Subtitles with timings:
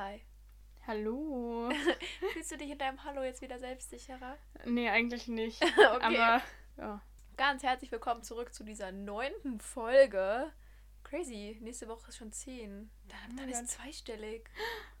[0.00, 0.20] Hi.
[0.86, 1.70] Hallo.
[2.32, 4.36] Fühlst du dich in deinem Hallo jetzt wieder selbstsicherer?
[4.64, 5.60] Nee, eigentlich nicht.
[5.64, 5.98] okay.
[6.00, 6.42] Aber
[6.76, 7.00] ja.
[7.36, 10.52] Ganz herzlich willkommen zurück zu dieser neunten Folge.
[11.02, 12.92] Crazy, nächste Woche ist schon zehn.
[13.08, 13.68] Dann, Oh dann mein ist Gott.
[13.70, 14.48] zweistellig.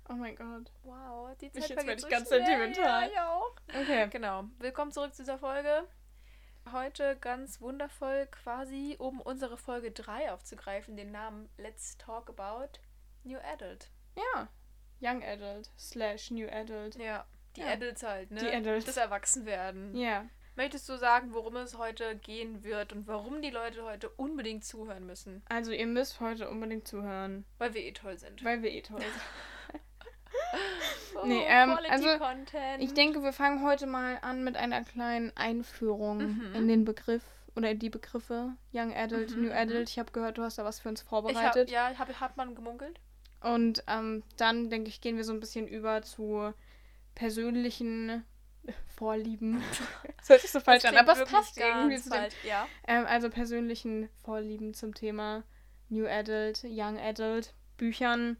[0.08, 0.72] Oh mein Gott.
[0.82, 2.44] Wow, die Ich- Zeit jetzt vergeht werd ich so ganz schnell.
[2.44, 3.02] sentimental.
[3.02, 3.56] Ja, ich auch.
[3.68, 4.08] Okay.
[4.10, 4.44] Genau.
[4.58, 5.86] Willkommen zurück zu dieser Folge.
[6.72, 12.80] Heute ganz wundervoll quasi, um unsere Folge 3 aufzugreifen, den Namen Let's Talk About
[13.22, 13.92] New Adult.
[14.16, 14.48] Ja.
[15.00, 16.96] Young Adult slash New Adult.
[16.96, 17.24] Ja,
[17.56, 17.68] die Ja.
[17.68, 18.40] Adults halt, ne?
[18.40, 18.86] Die Adults.
[18.86, 19.96] Das Erwachsenwerden.
[19.96, 20.26] Ja.
[20.56, 25.06] Möchtest du sagen, worum es heute gehen wird und warum die Leute heute unbedingt zuhören
[25.06, 25.42] müssen?
[25.48, 28.44] Also ihr müsst heute unbedingt zuhören, Weil wir eh toll sind.
[28.44, 28.98] weil wir eh toll
[29.70, 29.80] sind.
[31.14, 32.82] Oh, Nee, ähm, Quality also, Content.
[32.82, 36.54] Ich denke, wir fangen heute mal an mit einer kleinen Einführung Mhm.
[36.54, 37.22] in den Begriff
[37.56, 39.56] oder in die Begriffe Young Adult, Mhm, New mhm.
[39.56, 39.88] Adult.
[39.88, 41.70] Ich habe gehört, du hast da was für uns ich hab, vorbereitet.
[41.70, 42.98] ja, hab, hat man gemunkelt?
[43.40, 46.52] Und ähm, dann, denke ich, gehen wir so ein bisschen über zu
[47.14, 48.24] persönlichen
[48.96, 49.62] Vorlieben.
[50.18, 52.24] das hört sich so falsch an, aber es passt irgendwie zu dem.
[52.46, 52.66] Ja.
[52.86, 55.44] ähm, Also persönlichen Vorlieben zum Thema
[55.88, 58.36] New Adult, Young Adult, Büchern.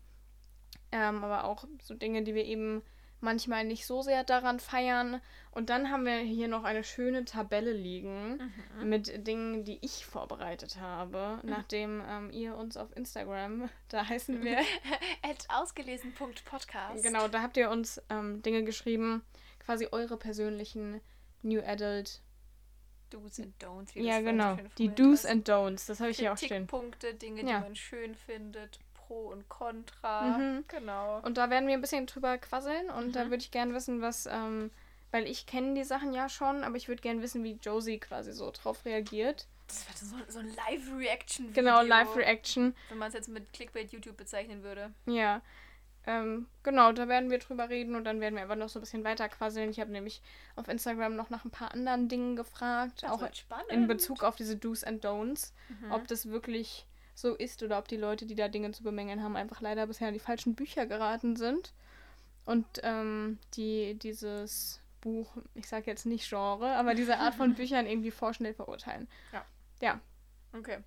[0.90, 2.82] Ähm, aber auch so Dinge, die wir eben
[3.20, 5.20] manchmal nicht so sehr daran feiern.
[5.50, 8.38] Und dann haben wir hier noch eine schöne Tabelle liegen
[8.78, 8.88] Mhm.
[8.88, 14.58] mit Dingen, die ich vorbereitet habe, nachdem ähm, ihr uns auf Instagram, da heißen wir,
[15.48, 17.02] ausgelesen.podcast.
[17.02, 19.22] genau, da habt ihr uns ähm, Dinge geschrieben,
[19.64, 21.00] quasi eure persönlichen
[21.42, 22.20] New Adult.
[23.10, 23.94] Do's and Don'ts.
[23.94, 24.58] wie Ja, genau.
[24.76, 25.30] Die Do's hast.
[25.30, 26.48] and Don'ts, das habe ich hier auch stehen.
[26.66, 27.58] Kritikpunkte, Dinge, Ja.
[27.58, 30.36] die man schön findet, Pro und Contra.
[30.38, 30.64] Mhm.
[30.68, 31.20] Genau.
[31.22, 33.30] Und da werden wir ein bisschen drüber quasseln und da Mhm.
[33.30, 34.70] würde ich gerne wissen, was, ähm,
[35.10, 38.32] weil ich kenne die Sachen ja schon, aber ich würde gerne wissen, wie Josie quasi
[38.32, 39.46] so drauf reagiert.
[39.66, 41.52] Das wird so, so ein Live-Reaction.
[41.54, 42.74] Genau, Live-Reaction.
[42.90, 44.92] Wenn man es jetzt mit Clickbait YouTube bezeichnen würde.
[45.06, 45.40] Ja.
[46.06, 48.82] Ähm, genau, da werden wir drüber reden und dann werden wir einfach noch so ein
[48.82, 49.68] bisschen weiter quasseln.
[49.70, 50.22] Ich habe nämlich
[50.56, 53.22] auf Instagram noch nach ein paar anderen Dingen gefragt, Das auch
[53.68, 55.92] in Bezug auf diese Do's and Don'ts, Mhm.
[55.92, 56.86] ob das wirklich
[57.18, 60.08] so ist oder ob die Leute, die da Dinge zu bemängeln haben, einfach leider bisher
[60.08, 61.72] in die falschen Bücher geraten sind.
[62.44, 67.86] Und ähm, die dieses Buch, ich sage jetzt nicht Genre, aber diese Art von Büchern
[67.86, 69.08] irgendwie vorschnell verurteilen.
[70.54, 70.78] Okay.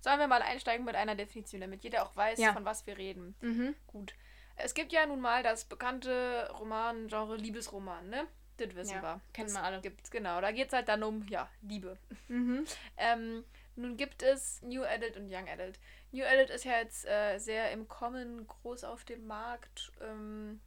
[0.00, 2.52] Sollen wir mal einsteigen mit einer Definition, damit jeder auch weiß, Ja.
[2.52, 3.34] von was wir reden.
[3.40, 3.74] Mhm.
[3.88, 4.14] Gut.
[4.56, 8.26] Es gibt ja nun mal das bekannte Roman-Genre Liebesroman, ne?
[8.58, 9.20] Das wissen Ja, wir.
[9.32, 9.80] kennen wir alle.
[9.80, 10.40] Gibt's, genau.
[10.40, 11.96] Da geht es halt dann um, ja, Liebe.
[12.28, 12.64] Mhm.
[12.96, 13.44] Ähm,
[13.78, 15.78] nun gibt es New Adult und Young Adult.
[16.10, 19.92] New Adult ist ja jetzt äh, sehr im Kommen, groß auf dem Markt.
[20.00, 20.60] Ähm,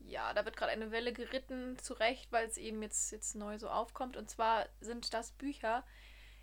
[0.00, 3.58] ja, da wird gerade eine Welle geritten, zu Recht, weil es eben jetzt, jetzt neu
[3.58, 4.16] so aufkommt.
[4.16, 5.84] Und zwar sind das Bücher,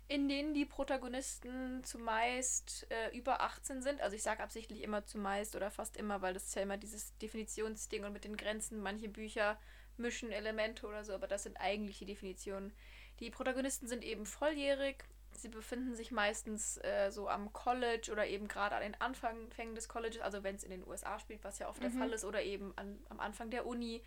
[0.06, 4.00] in denen die Protagonisten zumeist äh, über 18 sind.
[4.00, 7.16] Also ich sage absichtlich immer zumeist oder fast immer, weil das ist ja immer dieses
[7.18, 8.80] Definitionsding und mit den Grenzen.
[8.80, 9.58] Manche Bücher
[9.96, 12.72] mischen Elemente oder so, aber das sind eigentlich die Definitionen.
[13.18, 15.04] Die Protagonisten sind eben volljährig.
[15.38, 19.88] Sie befinden sich meistens äh, so am College oder eben gerade an den Anfängen des
[19.88, 21.98] Colleges, also wenn es in den USA spielt, was ja oft der Mhm.
[21.98, 24.02] Fall ist, oder eben an, am Anfang der Uni.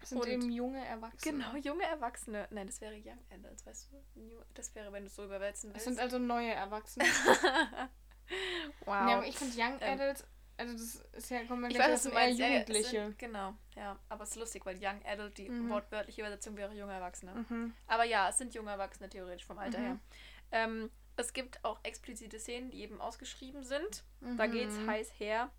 [0.00, 1.38] Das sind Und- eben junge Erwachsene.
[1.44, 2.46] Genau, junge Erwachsene.
[2.50, 4.20] Nein, das wäre Young Adults, weißt du?
[4.20, 5.84] New, das wäre, wenn du es so übersetzen Es willst.
[5.86, 7.04] sind also neue Erwachsene.
[8.84, 8.86] wow.
[8.86, 10.24] Ja, aber ich finde Young Ähm, Adults,
[10.56, 13.04] also das ist ja, wir ich weiß, dazu, du eher es Jugendliche.
[13.06, 13.98] Sind, genau, ja.
[14.08, 15.68] Aber es ist lustig, weil Young Adult, die Mhm.
[15.70, 17.44] wortwörtliche Übersetzung wäre junge Erwachsene.
[17.48, 17.74] Mhm.
[17.86, 19.84] Aber ja, es sind junge Erwachsene theoretisch vom Alter Mhm.
[19.84, 19.98] her.
[20.54, 24.04] Ähm, es gibt auch explizite Szenen, die eben ausgeschrieben sind.
[24.36, 24.50] Da Mhm.
[24.52, 25.50] geht's heiß her.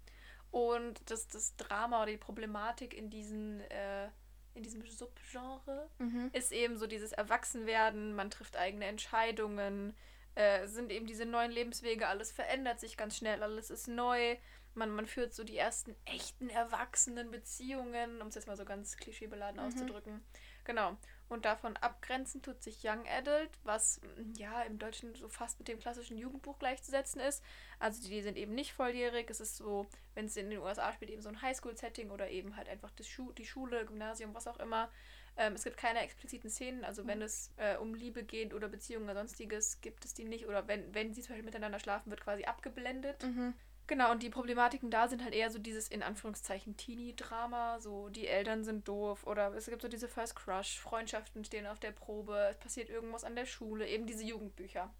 [0.51, 4.05] Und das, das Drama oder die Problematik in diesen, äh,
[4.53, 6.29] in diesem Subgenre Mhm.
[6.33, 9.93] ist eben so dieses Erwachsenwerden, man trifft eigene Entscheidungen,
[10.35, 14.37] äh, sind eben diese neuen Lebenswege, alles verändert sich ganz schnell, alles ist neu.
[14.73, 18.97] Man, man führt so die ersten echten erwachsenen Beziehungen, um es jetzt mal so ganz
[18.97, 19.65] klischeebeladen Mhm.
[19.67, 20.25] auszudrücken.
[20.65, 20.97] Genau.
[21.27, 25.67] Und davon abgrenzen tut sich Young Adult, was mm, ja im Deutschen so fast mit
[25.67, 27.43] dem klassischen Jugendbuch gleichzusetzen ist.
[27.79, 29.29] Also die sind eben nicht volljährig.
[29.29, 32.55] Es ist so, wenn es in den USA spielt, eben so ein Highschool-Setting oder eben
[32.55, 34.89] halt einfach das Schu die Schule, Gymnasium, was auch immer.
[35.37, 39.05] Ähm, es gibt keine expliziten Szenen, also wenn es äh, um Liebe geht oder Beziehungen
[39.05, 40.47] oder sonstiges, gibt es die nicht.
[40.47, 43.23] Oder wenn, wenn sie zum Beispiel miteinander schlafen, wird quasi abgeblendet.
[43.23, 43.53] Mhm.
[43.87, 48.27] Genau, und die Problematiken da sind halt eher so dieses in Anführungszeichen Teenie-Drama, so die
[48.27, 52.47] Eltern sind doof oder es gibt so diese First Crush, Freundschaften stehen auf der Probe,
[52.49, 54.91] es passiert irgendwas an der Schule, eben diese Jugendbücher.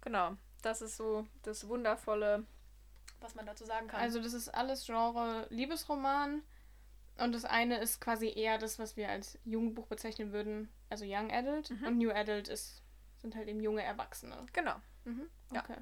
[0.00, 2.44] Genau, das ist so das Wundervolle,
[3.20, 4.00] was man dazu sagen kann.
[4.00, 6.42] Also das ist alles Genre Liebesroman
[7.18, 11.30] und das eine ist quasi eher das, was wir als Jugendbuch bezeichnen würden, also Young
[11.30, 11.86] Adult Mhm.
[11.86, 12.82] und New Adult ist
[13.18, 14.36] sind halt eben junge Erwachsene.
[14.52, 14.74] genau,
[15.04, 15.30] Mhm.
[15.52, 15.60] Ja.
[15.62, 15.78] Okay.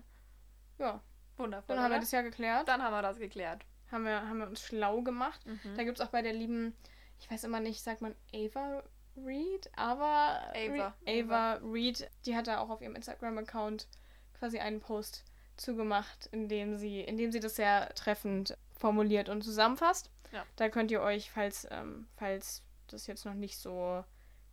[0.78, 1.00] Ja,
[1.36, 1.76] wundervoll.
[1.76, 2.00] dann haben wir oder?
[2.00, 2.68] das ja geklärt.
[2.68, 3.64] Dann haben wir das geklärt.
[3.90, 5.44] haben wir, haben wir uns schlau gemacht.
[5.46, 5.76] Mhm.
[5.76, 6.74] Da gibt es auch bei der lieben,
[7.18, 8.82] ich weiß immer nicht, sagt man Ava
[9.16, 9.70] Reed?
[9.76, 10.94] Aber Ava.
[11.06, 13.86] Ava Reed, die hat da auch auf ihrem Instagram-Account
[14.38, 15.24] quasi einen Post
[15.56, 20.10] zugemacht, in dem sie, in dem sie das sehr treffend formuliert und zusammenfasst.
[20.32, 20.44] Ja.
[20.56, 24.04] Da könnt ihr euch, falls, ähm, falls das jetzt noch nicht so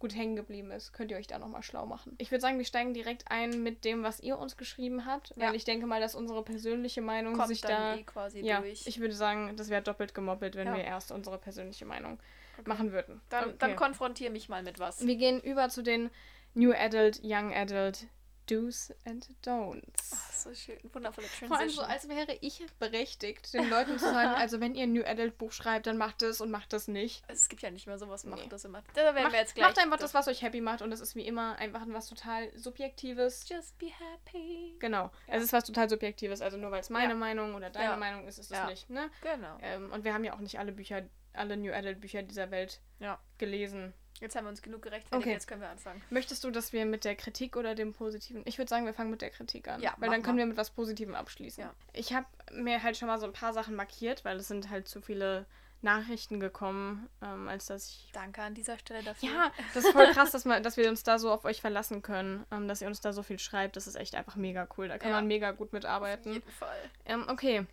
[0.02, 2.16] gut hängen geblieben ist, könnt ihr euch da nochmal schlau machen.
[2.18, 5.50] Ich würde sagen, wir steigen direkt ein mit dem, was ihr uns geschrieben habt, weil
[5.50, 5.54] Ja.
[5.54, 7.96] ich denke mal, dass unsere persönliche Meinung Kommt sich da.
[7.96, 8.86] eh quasi ja, durch.
[8.88, 10.76] ich würde sagen, das wäre doppelt gemoppelt, wenn Ja.
[10.76, 12.20] wir erst unsere persönliche Meinung
[12.58, 12.68] Okay.
[12.68, 13.22] machen würden.
[13.30, 13.56] Dann, Okay.
[13.60, 15.06] dann konfrontiere mich mal mit was.
[15.06, 16.10] wir gehen über zu den
[16.54, 18.08] New Adult, Young Adult
[18.50, 20.12] Do's and Don'ts.
[20.14, 20.78] Ach, so schön.
[20.94, 21.86] Wundervolle Vor allem so, Transition.
[22.18, 25.52] als wäre ich berechtigt, den Leuten zu sagen, also wenn ihr ein New Adult Buch
[25.52, 27.24] schreibt, dann macht es und macht es nicht.
[27.28, 28.50] es gibt ja nicht mehr sowas, macht Nee.
[28.50, 28.84] das immer.
[28.94, 29.68] Da werden Macht, wir jetzt gleich.
[29.68, 32.52] macht einfach das, was euch happy macht und es ist wie immer einfach was total
[32.58, 33.48] Subjektives.
[33.48, 34.76] Just be happy.
[34.80, 35.36] Genau, Ja.
[35.36, 37.20] es ist was total Subjektives, also nur weil es meine Ja.
[37.20, 37.98] Meinung oder deine Ja.
[37.98, 39.10] Meinung ist, ist es nicht, ne?
[39.22, 39.58] Genau.
[39.62, 41.04] Ähm, und wir haben ja auch nicht alle Bücher,
[41.34, 43.20] alle New Adult Bücher dieser Welt Ja.
[43.38, 43.94] gelesen.
[44.22, 45.34] Jetzt haben wir uns genug gerechtfertigt, Okay.
[45.34, 46.02] jetzt können wir anfangen.
[46.12, 48.44] Möchtest du, dass wir mit der Kritik oder dem Positiven?
[48.46, 49.82] Ich würde sagen, wir fangen mit der Kritik an.
[49.82, 50.44] Ja, weil dann können mal.
[50.44, 51.64] wir mit was Positivem abschließen.
[51.64, 51.74] Ja.
[51.92, 54.88] Ich habe mir halt schon mal so ein paar Sachen markiert, weil es sind halt
[54.88, 55.46] zu viele
[55.84, 58.12] Nachrichten gekommen, ähm, als dass ich.
[58.14, 59.30] Danke an dieser Stelle dafür.
[59.30, 62.04] Ja, das ist voll krass, dass, man, dass wir uns da so auf euch verlassen
[62.04, 63.76] können, ähm, dass ihr uns da so viel schreibt.
[63.76, 64.88] Das ist echt einfach mega cool.
[64.88, 65.16] Da kann Ja.
[65.16, 66.34] man mega gut auf mitarbeiten.
[66.34, 66.78] jeden Fall.
[67.06, 67.66] Ähm, okay.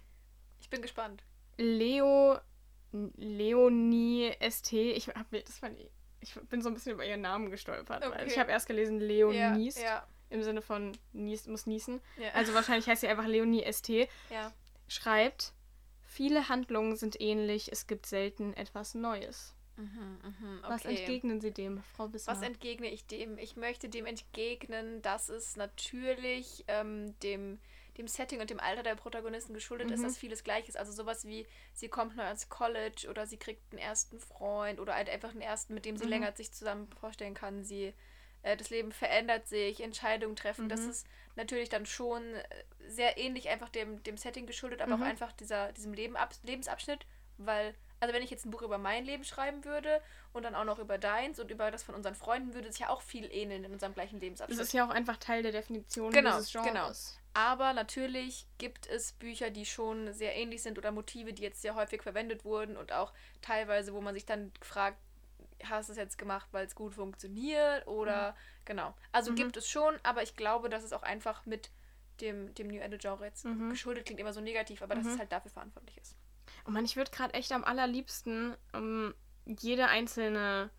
[0.60, 1.22] Ich bin gespannt.
[1.58, 2.38] Leo.
[3.16, 4.72] Leonie ST.
[4.72, 8.04] Ich, hab, mir- das fand ich, ich bin so ein bisschen über ihren Namen gestolpert.
[8.04, 8.24] Okay.
[8.26, 9.76] ich habe erst gelesen Leonies.
[9.76, 12.00] Ja, ja, Im Sinne von nies, muss niesen.
[12.16, 12.30] ja.
[12.34, 13.88] Also wahrscheinlich heißt sie einfach Leonie ST.
[14.30, 14.52] ja.
[14.90, 15.52] Schreibt,
[16.02, 19.54] viele Handlungen sind ähnlich, es gibt selten etwas Neues.
[19.76, 20.96] Mhm, mhm, Was okay.
[20.96, 22.34] entgegnen Sie dem, Frau Wismar?
[22.34, 23.38] Was entgegne ich dem?
[23.38, 27.60] Ich möchte dem entgegnen, dass es natürlich ähm, dem,
[27.98, 30.04] dem Setting und dem Alter der Protagonisten geschuldet ist, Mhm.
[30.04, 30.76] dass vieles gleich ist.
[30.78, 34.94] Also sowas wie, sie kommt neu ans College oder sie kriegt einen ersten Freund oder
[34.94, 36.10] halt einfach einen ersten, mit dem sie Mhm.
[36.10, 37.64] länger sich zusammen vorstellen kann.
[37.64, 37.92] Sie,
[38.42, 40.68] äh, das Leben verändert sich, Entscheidungen treffen.
[40.68, 40.90] Das Mhm.
[40.90, 42.44] ist natürlich dann schon äh,
[42.86, 45.02] sehr ähnlich einfach dem, dem Setting geschuldet, aber Mhm.
[45.02, 47.04] auch einfach dieser, diesem Leben, Ab Lebensabschnitt,
[47.36, 50.00] weil also wenn ich jetzt ein Buch über mein Leben schreiben würde
[50.32, 52.88] und dann auch noch über deins und über das von unseren Freunden, würde es ja
[52.90, 54.60] auch viel ähneln in unserem gleichen das Lebensabschnitt.
[54.60, 57.18] ist ja auch einfach Teil der Definition Genau, dieses Genres.
[57.34, 61.74] Aber natürlich gibt es Bücher, die schon sehr ähnlich sind oder Motive, die jetzt sehr
[61.74, 63.12] häufig verwendet wurden und auch
[63.42, 64.98] teilweise, wo man sich dann fragt,
[65.64, 68.94] hast du es jetzt gemacht, weil es gut funktioniert oder genau.
[69.12, 69.36] Also Mhm.
[69.36, 71.70] gibt es schon, aber ich glaube, dass es auch einfach mit
[72.20, 73.70] dem, dem New Adult Genre jetzt Mhm.
[73.70, 75.12] geschuldet klingt immer so negativ, aber dass Mhm.
[75.12, 76.16] es halt dafür verantwortlich ist.
[76.68, 79.14] Oh Mann, ich würde gerade echt am allerliebsten ähm,
[79.46, 80.70] jede einzelne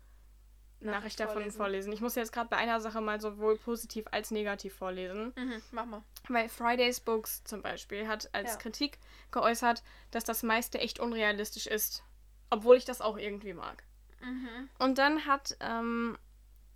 [0.78, 1.56] Nachricht, Nachricht davon vorlesen.
[1.56, 1.92] vorlesen.
[1.92, 5.32] Ich muss jetzt gerade bei einer Sache mal sowohl positiv als negativ vorlesen.
[5.36, 6.02] Mhm, mach mal.
[6.28, 8.56] Weil Fridays Books zum Beispiel hat als Ja.
[8.56, 8.98] Kritik
[9.32, 9.82] geäußert,
[10.12, 12.04] dass das meiste echt unrealistisch ist.
[12.50, 13.82] Obwohl ich das auch irgendwie mag.
[14.22, 14.70] Mhm.
[14.78, 16.16] Und dann hat ähm,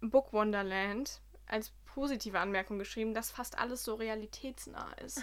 [0.00, 5.22] Book Wonderland als positive Anmerkung geschrieben, dass fast alles so realitätsnah ist.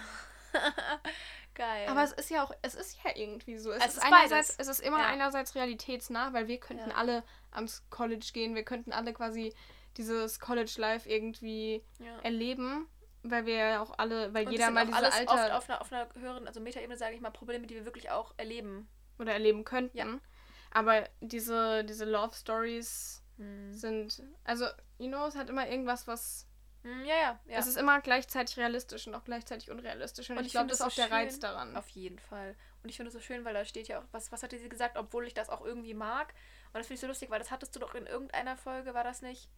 [1.54, 1.86] Geil.
[1.88, 3.70] Aber es ist ja auch, es ist ja irgendwie so.
[3.72, 5.06] Es, Es ist, ist einerseits, es ist immer Ja.
[5.06, 6.96] einerseits realitätsnah, weil wir könnten Ja.
[6.96, 9.54] alle ans College gehen, wir könnten alle quasi
[9.96, 12.18] dieses College Life irgendwie ja.
[12.20, 12.88] erleben,
[13.22, 15.80] weil wir ja auch alle, weil Und jeder mal diese alles Alter oft auf einer,
[15.82, 18.88] auf einer höheren, also Metaebene sage ich mal, Probleme, die wir wirklich auch erleben.
[19.18, 19.96] oder erleben könnten.
[19.98, 20.06] Ja.
[20.72, 23.72] Aber diese, diese Love Stories Hm.
[23.74, 24.64] sind, also,
[24.98, 26.46] you know, es hat immer irgendwas, was,
[26.84, 27.58] Ja, ja, ja.
[27.58, 30.30] es ist immer gleichzeitig realistisch und auch gleichzeitig unrealistisch.
[30.30, 31.76] Und, Und ich ich glaube, das ist auch so der Reiz daran.
[31.76, 32.56] Auf jeden Fall.
[32.82, 34.68] Und ich finde es so schön, weil da steht ja auch, was, was hatte sie
[34.68, 36.34] gesagt, obwohl ich das auch irgendwie mag.
[36.72, 39.04] Und das finde ich so lustig, weil das hattest du doch in irgendeiner Folge, war
[39.04, 39.48] das nicht?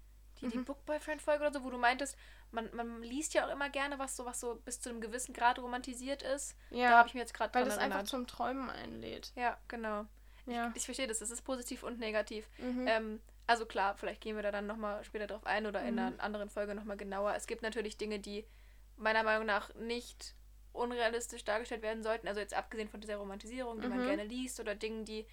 [0.41, 0.65] Die, die Mhm.
[0.65, 2.17] Book Boyfriend-Folge oder so, wo du meintest,
[2.51, 5.33] man, man liest ja auch immer gerne was so, was so bis zu einem gewissen
[5.33, 6.57] Grad romantisiert ist.
[6.71, 8.09] Da ja, habe ich mir jetzt gerade weil das einfach erinnert.
[8.09, 9.33] zum Träumen einlädt.
[9.37, 10.07] Ja, genau.
[10.47, 10.73] Ja.
[10.75, 12.47] Ich verstehe das, es ist positiv und negativ.
[12.59, 12.87] Mhm.
[12.87, 15.99] Ähm, also klar, vielleicht gehen wir da dann nochmal später drauf ein oder in Mhm.
[16.01, 17.35] einer anderen Folge nochmal genauer.
[17.35, 18.47] Es gibt natürlich Dinge, die
[18.97, 20.35] meiner Meinung nach nicht
[20.73, 22.27] unrealistisch dargestellt werden sollten.
[22.29, 24.05] Also jetzt abgesehen von dieser Romantisierung, die man Mhm.
[24.05, 25.27] gerne liest oder Dingen, die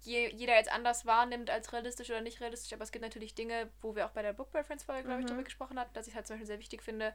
[0.00, 2.72] je, jeder jetzt anders wahrnimmt als realistisch oder nicht realistisch.
[2.72, 5.24] Aber es gibt natürlich Dinge, wo wir auch bei der Book Reference Folge, glaube ich,
[5.24, 5.30] Mhm.
[5.30, 7.14] darüber gesprochen hatten, dass ich halt zum Beispiel sehr wichtig finde,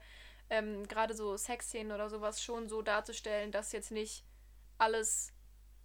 [0.50, 4.26] ähm, gerade so Sexszenen oder sowas schon so darzustellen, dass jetzt nicht
[4.78, 5.34] alles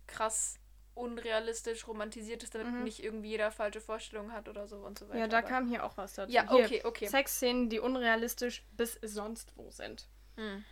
[0.06, 0.58] krass
[0.98, 2.84] unrealistisch romantisiert ist, damit Mhm.
[2.84, 5.18] nicht irgendwie jeder falsche Vorstellungen hat oder so und so weiter.
[5.20, 6.32] ja, da Aber- kam hier auch was dazu.
[6.32, 7.06] Ja, Hier, okay, okay.
[7.06, 10.08] Sexszenen, die unrealistisch bis sonst wo sind.
[10.36, 10.64] Mhm.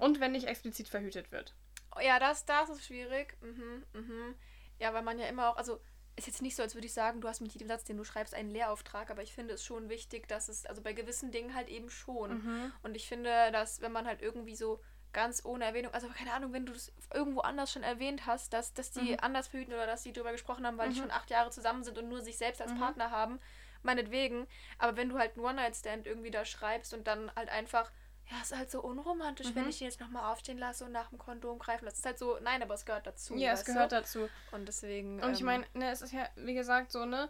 [0.00, 1.54] Und wenn nicht explizit verhütet wird.
[2.02, 3.36] Ja, das, das ist schwierig.
[3.40, 4.34] Mhm, mhm.
[4.80, 5.80] Ja, weil man ja immer auch, also
[6.16, 8.04] ist jetzt nicht so, als würde ich sagen, du hast mit jedem Satz, den du
[8.04, 11.54] schreibst, einen Lehrauftrag, aber ich finde es schon wichtig, dass es, also bei gewissen Dingen
[11.54, 12.44] halt eben schon.
[12.44, 12.72] Mhm.
[12.82, 14.80] Und ich finde, dass wenn man halt irgendwie so
[15.14, 18.74] ganz ohne Erwähnung, also keine Ahnung, wenn du das irgendwo anders schon erwähnt hast, dass,
[18.74, 19.20] dass die Mhm.
[19.22, 21.00] anders verhüten oder dass die darüber gesprochen haben, weil die Mhm.
[21.00, 22.78] schon acht Jahre zusammen sind und nur sich selbst als Mhm.
[22.78, 23.40] Partner haben,
[23.82, 24.46] meinetwegen.
[24.78, 27.90] Aber wenn du halt einen One-Night-Stand irgendwie da schreibst und dann halt einfach,
[28.30, 29.68] ja, ist halt so unromantisch, wenn Mhm.
[29.70, 31.96] ich den jetzt nochmal aufstehen lasse und nach dem Kondom greifen lasse.
[31.98, 33.34] ist halt so, nein, aber es gehört dazu.
[33.36, 33.96] ja, es gehört du?
[33.96, 34.28] dazu.
[34.52, 35.22] Und deswegen.
[35.22, 37.28] Und ich ähm, meine, ne, es ist ja, wie gesagt, so, ne,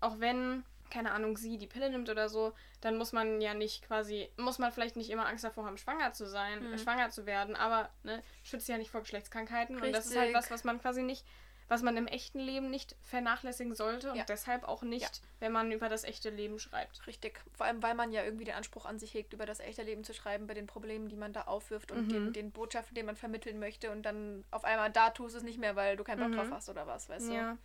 [0.00, 3.82] auch wenn, keine Ahnung, sie die Pille nimmt oder so, dann muss man ja nicht
[3.86, 6.74] quasi, muss man vielleicht nicht immer Angst davor haben, schwanger zu sein, Mhm.
[6.74, 9.76] äh, schwanger zu werden, aber, ne, schützt ja nicht vor Geschlechtskrankheiten.
[9.80, 10.36] Und das ist halt Richtig.
[10.44, 11.24] was, was man quasi nicht,
[11.68, 14.24] was man im echten Leben nicht vernachlässigen sollte und Ja.
[14.24, 17.06] deshalb auch nicht, wenn man über das echte Leben schreibt.
[17.06, 17.40] Richtig.
[17.54, 20.04] Vor allem, weil man ja irgendwie den Anspruch an sich hegt, über das echte Leben
[20.04, 22.08] zu schreiben, bei den Problemen, die man da aufwirft und Mhm.
[22.10, 23.90] den, den Botschaften, die man vermitteln möchte.
[23.90, 26.36] Und dann auf einmal da tust du es nicht mehr, weil du keinen Bock Mhm.
[26.36, 27.34] drauf hast oder was, weißt du?
[27.34, 27.56] Ja.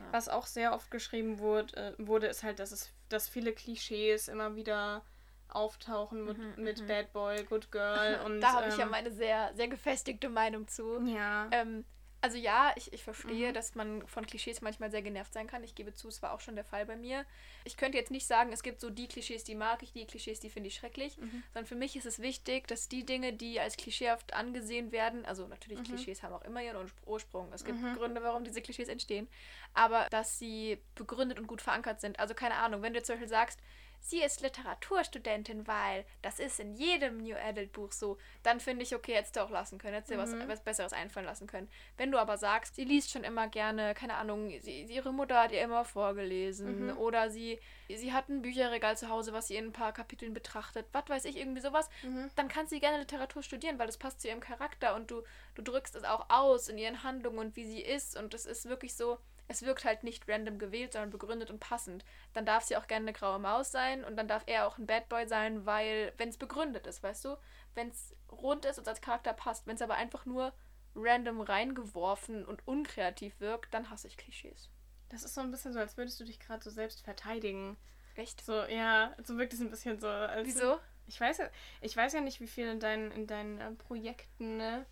[0.00, 0.12] Ja.
[0.12, 4.28] Was auch sehr oft geschrieben wurde, äh, wurde ist halt, dass es, dass viele Klischees
[4.28, 5.04] immer wieder
[5.48, 6.86] auftauchen mit, Mhm, mit mhm.
[6.86, 10.68] Bad Boy, Good Girl und da habe ich ja ähm, meine sehr, sehr gefestigte Meinung
[10.68, 11.00] zu.
[11.06, 11.48] ja.
[11.52, 11.84] Ähm,
[12.22, 13.54] also ja, ich, ich verstehe, Mhm.
[13.54, 15.64] dass man von Klischees manchmal sehr genervt sein kann.
[15.64, 17.24] Ich gebe zu, es war auch schon der Fall bei mir.
[17.64, 20.38] Ich könnte jetzt nicht sagen, es gibt so die Klischees, die mag ich, die Klischees,
[20.40, 21.16] die finde ich schrecklich.
[21.18, 21.42] Mhm.
[21.52, 25.46] Sondern für mich ist es wichtig, dass die Dinge, die als klischeehaft angesehen werden, also
[25.48, 25.84] natürlich Mhm.
[25.84, 27.52] Klischees haben auch immer ihren Urspr- Ursprung.
[27.52, 27.94] Es gibt Mhm.
[27.94, 29.26] Gründe, warum diese Klischees entstehen.
[29.74, 32.20] Aber dass sie begründet und gut verankert sind.
[32.20, 33.60] Also keine Ahnung, wenn du zum Beispiel sagst,
[34.00, 38.94] sie ist Literaturstudentin, weil das ist in jedem New Adult Buch so, dann finde ich,
[38.94, 40.48] okay, hättest du auch lassen können, hättest dir was, Mhm.
[40.48, 41.68] was Besseres einfallen lassen können.
[41.96, 45.52] Wenn du aber sagst, sie liest schon immer gerne, keine Ahnung, sie, ihre Mutter hat
[45.52, 46.98] ihr immer vorgelesen Mhm.
[46.98, 50.86] oder sie, sie hat ein Bücherregal zu Hause, was sie in ein paar Kapiteln betrachtet,
[50.92, 52.30] was weiß ich, irgendwie sowas, Mhm.
[52.36, 55.22] dann kann sie gerne Literatur studieren, weil das passt zu ihrem Charakter und du,
[55.54, 58.66] du drückst es auch aus in ihren Handlungen und wie sie ist und es ist
[58.68, 59.18] wirklich so,
[59.50, 62.04] es wirkt halt nicht random gewählt, sondern begründet und passend.
[62.34, 64.86] Dann darf sie auch gerne eine graue Maus sein und dann darf er auch ein
[64.86, 67.36] Bad Boy sein, weil, wenn es begründet ist, weißt du,
[67.74, 70.52] wenn es rund ist und als Charakter passt, wenn es aber einfach nur
[70.94, 74.70] random reingeworfen und unkreativ wirkt, dann hasse ich Klischees.
[75.08, 77.76] Das ist so ein bisschen so, als würdest du dich gerade so selbst verteidigen.
[78.14, 78.44] Echt?
[78.44, 80.06] So, ja, so wirkt es ein bisschen so.
[80.06, 80.78] Als Wieso?
[81.08, 84.58] Ich weiß ja, ich weiß ja nicht, wie viel in deinen, in deinen äh, Projekten,
[84.58, 84.86] ne,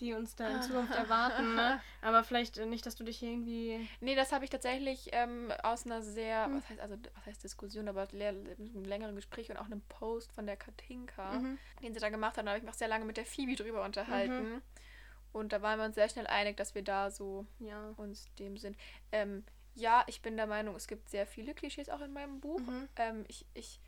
[0.00, 1.80] die uns da in Zukunft erwarten, ne?
[2.02, 3.88] Aber vielleicht äh, nicht, dass du dich irgendwie.
[4.00, 6.56] Nee, das habe ich tatsächlich ähm, aus einer sehr, Hm.
[6.56, 10.46] was heißt also, was heißt Diskussion, aber einem längeren Gespräch und auch einem Post von
[10.46, 11.58] der Katinka, Mhm.
[11.82, 13.54] den sie da gemacht hat, da habe ich mich auch sehr lange mit der Phoebe
[13.56, 14.62] drüber unterhalten.
[15.32, 17.92] Und da waren wir uns sehr schnell einig, dass wir da so Ja.
[17.96, 18.76] uns dem sind.
[19.10, 22.60] Ähm, ja, ich bin der Meinung, es gibt sehr viele Klischees auch in meinem Buch.
[22.60, 22.88] Mhm.
[22.96, 23.80] Ähm, ich ich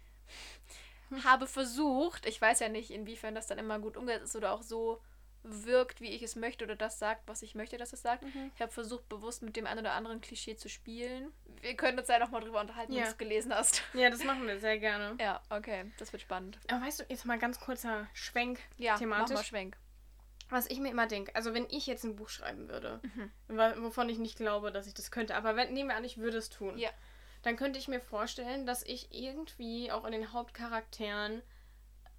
[1.25, 4.62] habe versucht, ich weiß ja nicht, inwiefern das dann immer gut umgesetzt ist oder auch
[4.62, 5.00] so
[5.48, 8.22] wirkt, wie ich es möchte oder das sagt, was ich möchte, dass es sagt.
[8.22, 8.50] Mhm.
[8.54, 11.32] Ich habe versucht, bewusst mit dem einen oder anderen Klischee zu spielen.
[11.60, 13.04] Wir können uns ja nochmal drüber unterhalten, wenn Ja.
[13.04, 13.82] du es gelesen hast.
[13.94, 15.16] Ja, das machen wir sehr gerne.
[15.20, 16.58] Ja, okay, das wird spannend.
[16.70, 19.30] Aber weißt du, jetzt mal ganz kurzer Schwenk Ja, thematisch.
[19.30, 19.76] mach mal Schwenk.
[20.48, 23.32] Was ich mir immer denke, also wenn ich jetzt ein Buch schreiben würde, Mhm.
[23.82, 26.38] wovon ich nicht glaube, dass ich das könnte, aber wenn, nehmen wir an, ich würde
[26.38, 26.90] es tun, Ja.
[27.42, 31.42] dann könnte ich mir vorstellen, dass ich irgendwie auch in den Hauptcharakteren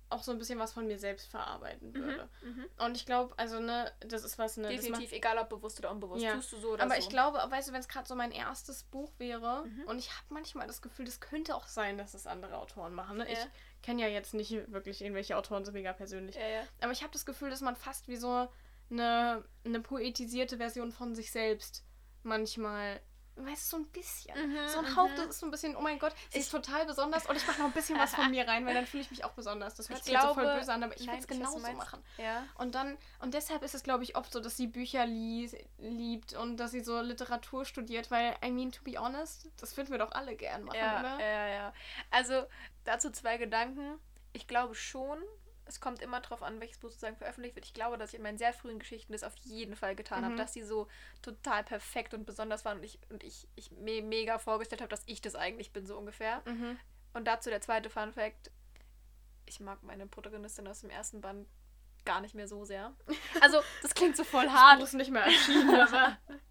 [0.09, 2.29] auch so ein bisschen was von mir selbst verarbeiten würde.
[2.41, 2.65] Mhm.
[2.77, 6.23] Und ich glaube, also ne, das ist was, ne, Definitiv, egal ob bewusst oder unbewusst.
[6.23, 6.33] Ja.
[6.35, 6.99] Tust du so oder aber so.
[7.01, 9.83] ich glaube, weißt du, wenn es gerade so mein erstes Buch wäre Mhm.
[9.87, 13.17] und ich habe manchmal das Gefühl, das könnte auch sein, dass es andere Autoren machen.
[13.17, 13.25] Ne?
[13.31, 13.37] Ja.
[13.37, 16.35] Ich kenne ja jetzt nicht wirklich irgendwelche Autoren so mega persönlich.
[16.35, 16.63] Ja.
[16.81, 18.47] Aber ich habe das Gefühl, dass man fast wie so
[18.89, 21.83] eine, eine poetisierte Version von sich selbst
[22.23, 23.01] manchmal,
[23.45, 24.35] weißt du, so ein bisschen.
[24.35, 25.15] Mhm, so ein Hauch, mhm.
[25.15, 27.59] das ist so ein bisschen, oh mein Gott, sie ist total besonders und ich mache
[27.59, 29.75] noch ein bisschen was von mir rein, weil dann fühle ich mich auch besonders.
[29.75, 32.01] Das hört Ich sich jetzt so voll böse an, aber ich würde es genauso machen.
[32.17, 32.43] Ja.
[32.55, 36.33] Und dann, und deshalb ist es, glaube ich, oft so, dass sie Bücher lies, liebt
[36.33, 39.99] und dass sie so Literatur studiert, weil, I mean, to be honest, das würden wir
[39.99, 41.19] doch alle gern machen, Ja, oder?
[41.19, 41.73] ja, ja.
[42.11, 42.45] Also
[42.83, 43.99] dazu zwei Gedanken.
[44.33, 45.19] Ich glaube schon,
[45.67, 47.65] es kommt immer drauf an, welches Buch sozusagen veröffentlicht wird.
[47.65, 50.33] Ich glaube, dass ich in meinen sehr frühen Geschichten das auf jeden Fall getan habe,
[50.33, 50.37] Mhm.
[50.37, 50.87] dass die so
[51.21, 55.03] total perfekt und besonders waren und ich, und ich, ich mir mega vorgestellt habe, dass
[55.05, 56.41] ich das eigentlich bin, so ungefähr.
[56.45, 56.77] Mhm.
[57.13, 58.51] Und dazu der zweite Fun Fact.
[59.45, 61.47] Ich mag meine Protagonistin aus dem ersten Band
[62.05, 62.93] gar nicht mehr so sehr.
[63.41, 64.79] Also, das klingt so voll Das hart.
[64.79, 66.17] Buch ist nicht mehr erschienen, aber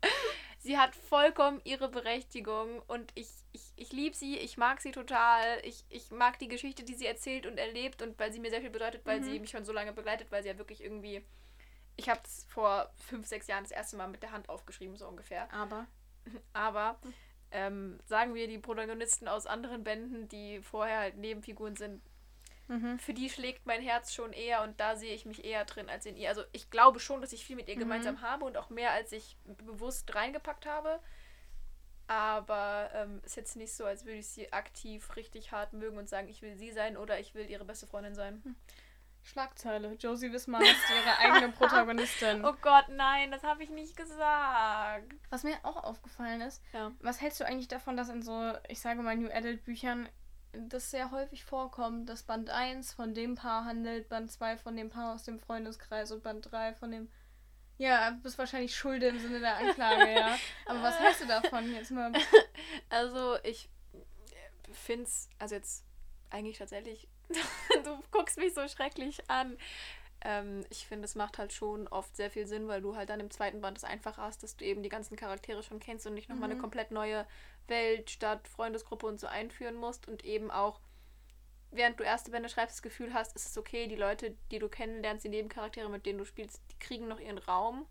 [0.67, 5.61] Sie hat vollkommen ihre Berechtigung und ich, ich, ich liebe sie, ich mag sie total.
[5.63, 8.61] Ich, ich mag die Geschichte, die sie erzählt und erlebt und weil sie mir sehr
[8.61, 9.25] viel bedeutet, weil Mhm.
[9.25, 11.25] sie mich schon so lange begleitet, weil sie ja wirklich irgendwie.
[11.97, 15.07] Ich habe es vor fünf, sechs Jahren das erste Mal mit der Hand aufgeschrieben, so
[15.07, 15.51] ungefähr.
[15.53, 15.87] aber
[16.53, 16.99] Aber
[17.53, 22.03] ähm, sagen wir, die Protagonisten aus anderen Bänden, die vorher halt Nebenfiguren sind,
[22.69, 22.99] mhm.
[22.99, 26.07] für die schlägt mein Herz schon eher und da sehe ich mich eher drin als
[26.07, 26.29] in ihr.
[26.29, 27.81] Also ich glaube schon, dass ich viel mit ihr Mhm.
[27.81, 31.01] gemeinsam habe und auch mehr, als ich bewusst reingepackt habe.
[32.09, 36.09] Aber ähm, ist jetzt nicht so, als würde ich sie aktiv richtig hart mögen und
[36.09, 38.55] sagen, ich will sie sein oder ich will ihre beste Freundin sein.
[39.25, 39.93] Schlagzeile.
[39.95, 42.45] Josie Wismar ist ihre eigene Protagonistin.
[42.45, 45.13] Oh Gott, nein, das habe ich nicht gesagt.
[45.31, 46.93] Was mir auch aufgefallen ist, Ja.
[47.01, 50.09] was hältst du eigentlich davon, dass in so, ich sage mal, New Adult Büchern
[50.53, 54.89] das sehr häufig vorkommt, dass Band 1 von dem Paar handelt, Band 2 von dem
[54.89, 57.11] Paar aus dem Freundeskreis und Band 3 von dem.
[57.79, 60.39] Ja, du bist wahrscheinlich schulde im Sinne der Anklage, ja.
[60.65, 62.13] Aber was hältst du davon jetzt mal?
[62.89, 63.69] Also, ich
[64.73, 65.85] finde es, also jetzt
[66.31, 67.09] eigentlich tatsächlich,
[67.85, 69.59] du guckst mich so schrecklich an.
[70.25, 73.21] Ähm, ich finde, es macht halt schon oft sehr viel Sinn, weil du halt dann
[73.21, 76.15] im zweiten Band es einfach hast, dass du eben die ganzen Charaktere schon kennst und
[76.15, 76.63] nicht nochmal eine Mhm.
[76.63, 77.27] komplett neue
[77.69, 80.81] Welt, Stadt, Freundesgruppe und so einführen musst und eben auch,
[81.71, 84.69] während du erste Bände schreibst, das Gefühl hast, es ist okay, die Leute, die du
[84.69, 87.87] kennenlernst, die Nebencharaktere, mit denen du spielst, die kriegen noch ihren Raum.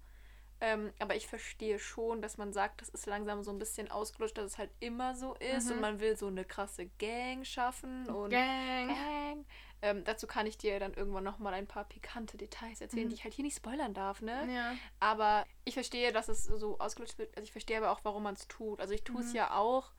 [0.62, 4.38] Ähm, aber ich verstehe schon, dass man sagt, das ist langsam so ein bisschen ausgelutscht,
[4.38, 5.72] dass es halt immer so ist Mhm.
[5.74, 8.88] und man will so eine krasse Gang schaffen und Gang.
[8.88, 9.46] Gang.
[9.86, 13.10] Ähm, dazu kann ich dir dann irgendwann nochmal ein paar pikante Details erzählen, Mhm.
[13.10, 14.48] die ich halt hier nicht spoilern darf, ne?
[14.52, 14.74] Ja.
[15.00, 17.36] Aber ich verstehe, dass es so ausgelutscht wird.
[17.38, 18.82] Also ich verstehe aber auch, warum man es tut.
[18.82, 19.36] Also ich tue es Mhm.
[19.36, 19.92] ja auch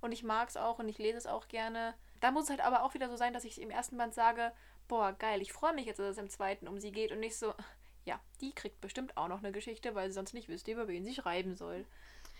[0.00, 1.92] und ich mag es auch und ich lese es auch gerne.
[2.20, 4.50] Da muss es halt aber auch wieder so sein, dass ich im ersten Band sage,
[4.88, 7.36] boah, geil, ich freue mich jetzt, dass es im zweiten um sie geht und nicht
[7.36, 7.52] so,
[8.06, 11.04] ja, die kriegt bestimmt auch noch eine Geschichte, weil sie sonst nicht wüsste, über wen
[11.04, 11.84] sie schreiben soll.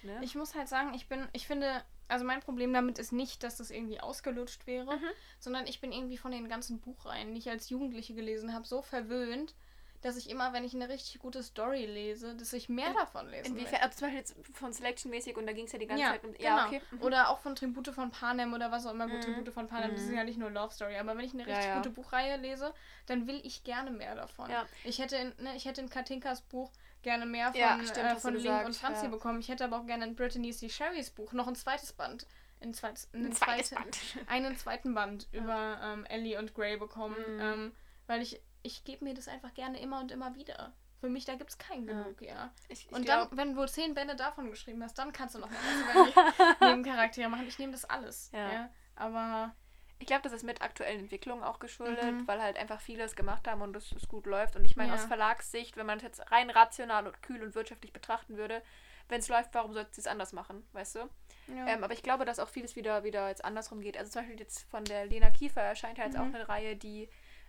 [0.02, 0.20] Ne?
[0.22, 3.56] Ich muss halt sagen, ich bin, ich finde, also mein Problem damit ist nicht, dass
[3.56, 5.08] das irgendwie ausgelutscht wäre, Mhm.
[5.38, 8.82] sondern ich bin irgendwie von den ganzen Buchreihen, die ich als Jugendliche gelesen habe, so
[8.82, 9.54] verwöhnt,
[10.02, 13.26] dass ich immer, wenn ich eine richtig gute Story lese, dass ich mehr In- davon
[13.30, 16.02] lesen Inwiefern, also zum Beispiel jetzt von Selection-mäßig und da ging es ja die ganze
[16.02, 16.32] Ja, Zeit um.
[16.32, 16.44] genau.
[16.44, 16.82] Ja, okay.
[16.90, 17.00] mhm.
[17.00, 19.06] Oder auch von Tribute von Panem oder was auch immer.
[19.08, 19.34] Gut, Mhm.
[19.34, 20.16] Tribute von Panem, das ist Mhm.
[20.16, 20.96] ja nicht nur Love Story.
[20.98, 21.76] Aber wenn ich eine Ja, richtig ja.
[21.78, 22.74] gute Buchreihe lese,
[23.06, 24.50] dann will ich gerne mehr davon.
[24.50, 24.66] Ja.
[24.84, 26.70] Ich, hätte in, ne, ich hätte in Katinkas Buch
[27.04, 29.10] gerne mehr von, Ja, stimmt, äh, von Link gesagt, und Franzi ja.
[29.10, 29.38] bekommen.
[29.38, 30.68] Ich hätte aber auch gerne in Brittany C.
[30.68, 32.26] Sherrys Buch noch ein zweites Band.
[32.60, 33.98] Ein zweites, Ein zweites zweite- Band.
[34.28, 35.40] einen zweiten Band Ja.
[35.40, 37.14] über ähm, Ellie und Grey bekommen.
[37.36, 37.40] Mhm.
[37.40, 37.72] Ähm,
[38.08, 40.72] weil ich, ich gebe mir das einfach gerne immer und immer wieder.
[41.00, 42.02] Für mich, da gibt es kein Ja.
[42.02, 42.50] genug, ja.
[42.68, 45.38] Ich, ich Und glaub- dann, wenn du zehn Bände davon geschrieben hast, dann kannst du
[45.38, 45.56] noch über
[46.60, 47.46] die Nebencharaktere machen.
[47.46, 48.30] Ich nehme das alles.
[48.32, 48.70] Ja.
[48.96, 49.54] Aber
[50.00, 52.26] Ich glaube, das ist mit aktuellen Entwicklungen auch geschuldet, Mhm.
[52.26, 54.56] weil halt einfach vieles gemacht haben und es es gut läuft.
[54.56, 54.94] Und ich meine, Ja.
[54.96, 58.62] aus Verlagssicht, wenn man es jetzt rein rational und kühl und wirtschaftlich betrachten würde,
[59.08, 61.10] wenn es läuft, warum sollte sie es anders machen, weißt du?
[61.48, 61.68] ja.
[61.68, 63.96] Ähm, aber ich glaube, dass auch vieles wieder, wieder jetzt andersrum geht.
[63.96, 66.34] Also zum Beispiel jetzt von der Lena Kiefer erscheint ja jetzt auch Mhm.
[66.34, 67.08] eine Reihe, die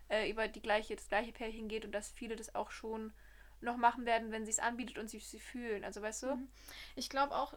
[0.10, 3.12] äh, über die gleiche, das gleiche Pärchen geht und dass viele das auch schon
[3.62, 5.84] noch machen werden, wenn sie es anbietet und sie sie fühlen.
[5.84, 6.36] Also weißt du?
[6.36, 6.48] Mhm.
[6.96, 7.54] ich glaube auch,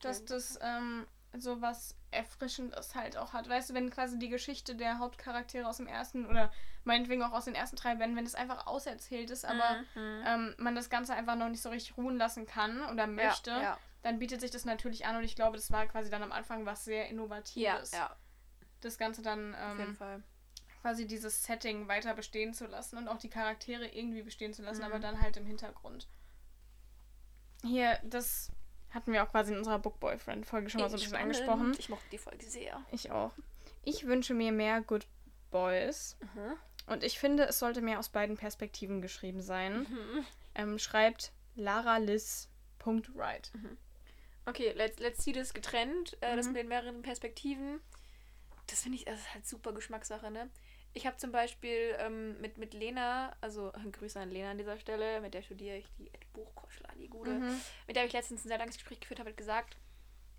[0.00, 3.48] dass das ähm, so was Erfrischendes halt auch hat.
[3.48, 6.50] Weißt du, wenn quasi die Geschichte der Hauptcharaktere aus dem ersten oder
[6.84, 10.22] meinetwegen auch aus den ersten drei Bänden, wenn das einfach auserzählt ist, aber Mhm.
[10.26, 13.60] ähm, man das Ganze einfach noch nicht so richtig ruhen lassen kann oder möchte, Ja,
[13.62, 16.32] ja, dann bietet sich das natürlich an und ich glaube, das war quasi dann am
[16.32, 17.92] Anfang was sehr Innovatives.
[17.92, 18.16] ja
[18.80, 19.96] Das Ganze dann ähm,
[20.80, 24.80] quasi dieses Setting weiter bestehen zu lassen und auch die Charaktere irgendwie bestehen zu lassen,
[24.80, 24.86] Mhm.
[24.86, 26.08] aber dann halt im Hintergrund.
[27.64, 28.50] Hier, das
[28.90, 31.36] hatten wir auch quasi in unserer Book Boyfriend Folge schon mal so ein bisschen Spannend.
[31.36, 31.76] angesprochen.
[31.78, 32.80] Ich mochte die Folge sehr.
[32.90, 33.32] Ich auch.
[33.84, 35.06] Ich wünsche mir mehr Good
[35.50, 36.54] Boys Mhm.
[36.92, 39.80] und ich finde, es sollte mehr aus beiden Perspektiven geschrieben sein.
[39.80, 40.24] Mhm.
[40.54, 42.48] Ähm, schreibt Lara Liz.
[43.14, 43.52] Right.
[44.46, 46.52] Okay, let's, let's see das getrennt, äh, das Mhm.
[46.52, 47.80] mit den mehreren Perspektiven.
[48.66, 50.48] Das finde ich, das ist halt super Geschmackssache, ne?
[50.98, 55.20] Ich habe zum Beispiel ähm, mit, mit Lena, also Grüße an Lena an dieser Stelle,
[55.20, 57.60] mit der studiere ich die Buchkoschler, die gute, Mhm.
[57.86, 59.76] mit der ich letztens ein sehr langes Gespräch geführt habe, hat gesagt,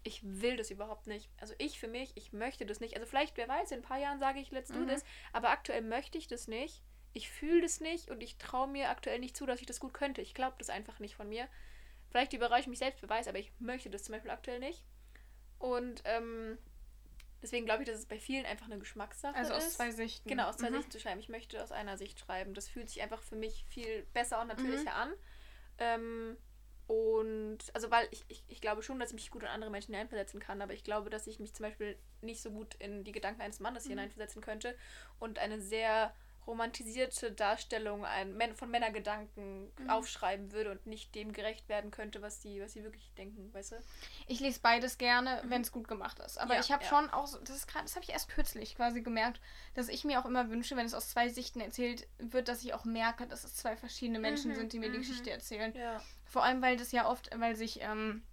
[0.04, 1.30] ich will das überhaupt nicht.
[1.40, 2.96] Also ich für mich, ich möchte das nicht.
[2.96, 4.88] Also vielleicht, wer weiß, in ein paar Jahren sage ich, let's do Mhm.
[4.88, 6.84] this, aber aktuell möchte ich das nicht.
[7.14, 9.94] Ich fühle das nicht und ich traue mir aktuell nicht zu, dass ich das gut
[9.94, 10.22] könnte.
[10.22, 11.48] Ich glaube das einfach nicht von mir.
[12.10, 14.84] Vielleicht überrasche ich mich selbst, wer weiß, aber ich möchte das zum Beispiel aktuell nicht.
[15.58, 16.58] Und ähm,
[17.42, 19.66] deswegen glaube ich, dass es bei vielen einfach eine Geschmackssache Also ist.
[19.66, 20.28] aus zwei Sichten.
[20.30, 20.76] Genau, aus zwei Mhm.
[20.76, 21.20] Sichten zu schreiben.
[21.20, 22.54] Ich möchte aus einer Sicht schreiben.
[22.54, 24.56] Das fühlt sich einfach für mich viel besser und Mhm.
[24.56, 25.14] natürlicher an.
[25.78, 26.38] Ähm,
[26.88, 29.94] und also weil ich, ich, ich glaube schon, dass ich mich gut in andere Menschen
[29.94, 33.12] hineinversetzen kann, aber ich glaube, dass ich mich zum Beispiel nicht so gut in die
[33.12, 33.90] Gedanken eines Mannes Mhm.
[33.92, 34.76] hineinversetzen könnte
[35.20, 36.14] und eine sehr
[36.50, 39.90] romantisierte Darstellung ein, von Männergedanken Mhm.
[39.90, 43.74] aufschreiben würde und nicht dem gerecht werden könnte, was die, was sie wirklich denken, weißt
[43.74, 43.76] du?
[44.28, 46.38] Ich lese beides gerne, wenn es gut gemacht ist.
[46.40, 46.90] Aber Ja, ich habe ja.
[46.90, 49.40] schon auch, so, das ist das habe ich erst kürzlich quasi gemerkt,
[49.76, 52.74] dass ich mir auch immer wünsche, wenn es aus zwei Sichten erzählt wird, dass ich
[52.74, 55.02] auch merke, dass es zwei verschiedene Menschen Mhm, sind, die mir die mhm.
[55.02, 55.74] Geschichte erzählen.
[55.76, 56.02] Ja.
[56.26, 58.24] Vor allem, weil das ja oft, weil sich ähm,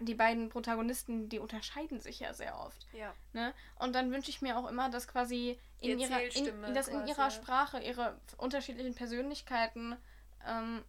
[0.00, 2.86] die beiden Protagonisten, die unterscheiden sich ja sehr oft.
[2.92, 3.14] Ja.
[3.32, 3.54] Ne?
[3.78, 7.10] Und dann wünsche ich mir auch immer, dass quasi in ihrer, in, dass in quasi,
[7.10, 7.30] ihrer.
[7.30, 9.96] Sprache ihre unterschiedlichen Persönlichkeiten
[10.46, 10.84] ähm,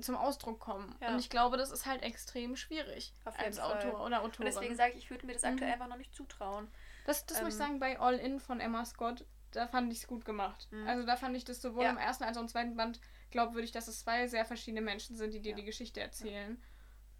[0.00, 0.94] zum Ausdruck kommen.
[1.00, 1.08] Ja.
[1.08, 3.76] Und ich glaube, das ist halt extrem schwierig als Fall.
[3.76, 4.46] Autor oder Und Autorin.
[4.46, 5.74] deswegen sage ich, ich würde mir das aktuell Mhm.
[5.74, 6.68] einfach noch nicht zutrauen.
[7.06, 10.00] das das muss ich ähm, sagen, bei All In von Emma Scott da fand ich
[10.00, 10.68] es gut gemacht.
[10.70, 10.86] Mhm.
[10.86, 11.90] Also da fand ich das sowohl ja.
[11.90, 13.00] im ersten als auch im zweiten Band
[13.30, 15.56] glaubwürdig, dass es zwei sehr verschiedene Menschen sind, die dir ja.
[15.56, 16.58] die Geschichte erzählen.
[16.60, 16.66] Ja.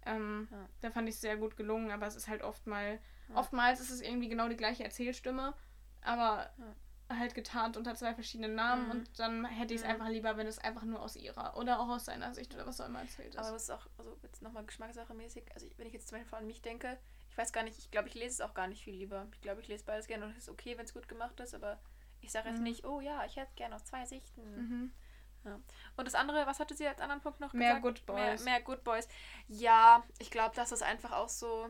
[0.05, 0.47] Ähm,
[0.81, 2.99] da fand ich es sehr gut gelungen, aber es ist halt oft mal,
[3.35, 5.53] oftmals ist es irgendwie genau die gleiche Erzählstimme,
[6.01, 6.51] aber
[7.17, 8.91] halt getarnt unter zwei verschiedenen Namen mhm.
[8.91, 9.93] und dann hätte ich es mhm.
[9.93, 12.79] einfach lieber, wenn es einfach nur aus ihrer oder auch aus seiner Sicht oder was
[12.81, 13.37] auch immer erzählt ist.
[13.37, 16.37] Aber das ist auch, also jetzt nochmal Geschmackssache mäßig, also wenn ich jetzt zum Beispiel
[16.37, 16.97] an mich denke,
[17.29, 19.25] ich weiß gar nicht, ich glaube, ich lese es auch gar nicht viel lieber.
[19.33, 21.53] Ich glaube, ich lese beides gerne und es ist okay, wenn es gut gemacht ist,
[21.55, 21.79] aber
[22.19, 22.65] ich sage jetzt mhm.
[22.65, 24.41] nicht, oh ja, ich hätte gerne aus zwei Sichten.
[24.55, 24.91] Mhm.
[25.43, 25.59] Ja.
[25.97, 27.83] Und das andere, was hatte sie als anderen Punkt noch mehr gesagt?
[27.83, 28.43] Good Boys.
[28.43, 29.07] Mehr, mehr Good Boys.
[29.47, 31.69] Ja, ich glaube, dass das einfach auch so.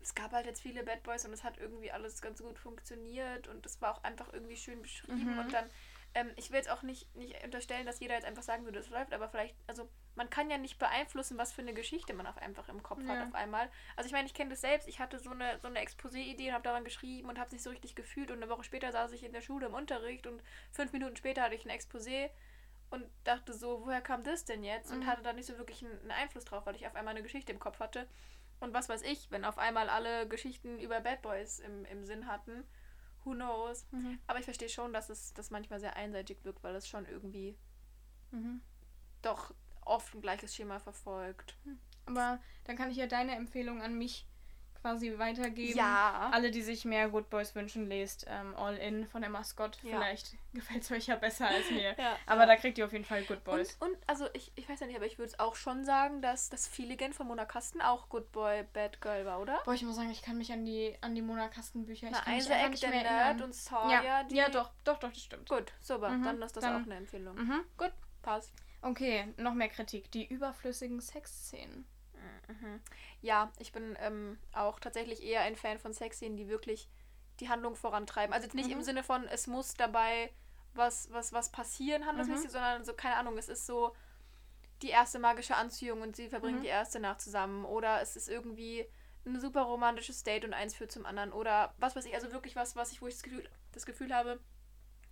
[0.00, 3.48] Es gab halt jetzt viele Bad Boys und es hat irgendwie alles ganz gut funktioniert
[3.48, 5.38] und es war auch einfach irgendwie schön beschrieben mhm.
[5.40, 5.68] und dann
[6.16, 8.88] ähm, ich will jetzt auch nicht, nicht unterstellen, dass jeder jetzt einfach sagen würde, es
[8.88, 12.38] läuft, aber vielleicht, also man kann ja nicht beeinflussen, was für eine Geschichte man auf
[12.38, 13.08] einfach im Kopf ja.
[13.08, 13.70] hat auf einmal.
[13.96, 14.88] Also ich meine, ich kenne das selbst.
[14.88, 17.62] Ich hatte so eine, so eine Exposé-Idee und habe daran geschrieben und habe es nicht
[17.62, 18.30] so richtig gefühlt.
[18.30, 21.42] Und eine Woche später saß ich in der Schule im Unterricht und fünf Minuten später
[21.42, 22.30] hatte ich ein Exposé
[22.88, 24.90] und dachte so, woher kam das denn jetzt?
[24.90, 25.06] Und mhm.
[25.06, 27.52] hatte da nicht so wirklich einen, einen Einfluss drauf, weil ich auf einmal eine Geschichte
[27.52, 28.08] im Kopf hatte.
[28.58, 32.26] Und was weiß ich, wenn auf einmal alle Geschichten über Bad Boys im, im Sinn
[32.26, 32.64] hatten
[33.26, 33.84] who knows.
[33.90, 34.18] Mhm.
[34.26, 37.58] Aber ich verstehe schon, dass es das manchmal sehr einseitig wirkt, weil es schon irgendwie
[38.30, 38.62] mhm.
[39.20, 39.52] doch
[39.84, 41.56] oft ein gleiches Schema verfolgt.
[41.64, 41.78] Hm.
[42.06, 44.26] Aber dann kann ich ja deine Empfehlung an mich
[44.86, 45.76] quasi weitergeben.
[45.76, 46.30] Ja.
[46.32, 49.78] Alle, die sich mehr Good Boys wünschen, lest ähm, All In von Emma Scott.
[49.82, 49.98] Ja.
[49.98, 51.96] Vielleicht gefällt es euch ja besser als mir.
[51.98, 52.16] ja.
[52.26, 53.76] Aber da kriegt ihr auf jeden Fall Good Boys.
[53.80, 56.22] Und, und also ich, ich weiß ja nicht, aber ich würde es auch schon sagen,
[56.22, 59.60] dass das Feeligan von Mona Kasten auch Good Boy, Bad Girl war, oder?
[59.64, 62.18] Boah, ich muss sagen, ich kann mich an die, an die Mona Kasten Bücher Na,
[62.36, 63.42] ich kann mich der Nerd erinnern.
[63.42, 64.04] und Sawyer.
[64.04, 64.36] Ja, die...
[64.36, 65.48] ja, doch, doch, doch, das stimmt.
[65.48, 66.10] Gut, super.
[66.10, 66.22] Mhm.
[66.22, 67.36] Dann ist das dann, auch eine Empfehlung.
[67.36, 67.64] Mhm.
[67.76, 68.52] Gut, passt.
[68.82, 70.12] Okay, noch mehr Kritik.
[70.12, 71.86] Die überflüssigen Sexszenen.
[72.48, 72.80] Mhm.
[73.20, 76.88] Ja, ich bin ähm, auch tatsächlich eher ein Fan von Sexszenen, die wirklich
[77.40, 78.32] die Handlung vorantreiben.
[78.32, 78.76] Also jetzt nicht mhm.
[78.76, 80.30] im Sinne von, es muss dabei
[80.74, 82.52] was, was, was passieren, handelsmäßig, mhm.
[82.52, 83.94] sondern so, keine Ahnung, es ist so
[84.82, 86.62] die erste magische Anziehung und sie verbringen mhm.
[86.62, 87.64] die erste Nacht zusammen.
[87.64, 88.86] Oder es ist irgendwie
[89.24, 91.32] ein super romantisches Date und eins führt zum anderen.
[91.32, 94.14] Oder was weiß ich, also wirklich was, was ich, wo ich das Gefühl, das Gefühl
[94.14, 94.40] habe,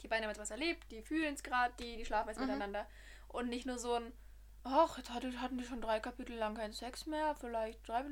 [0.03, 2.47] die beiden haben jetzt was erlebt, die fühlen es gerade, die, die schlafen jetzt mhm.
[2.47, 2.87] miteinander.
[3.29, 4.13] Und nicht nur so ein,
[4.67, 7.35] Ach, jetzt hatten die schon drei Kapitel lang keinen Sex mehr.
[7.39, 8.03] Vielleicht drei.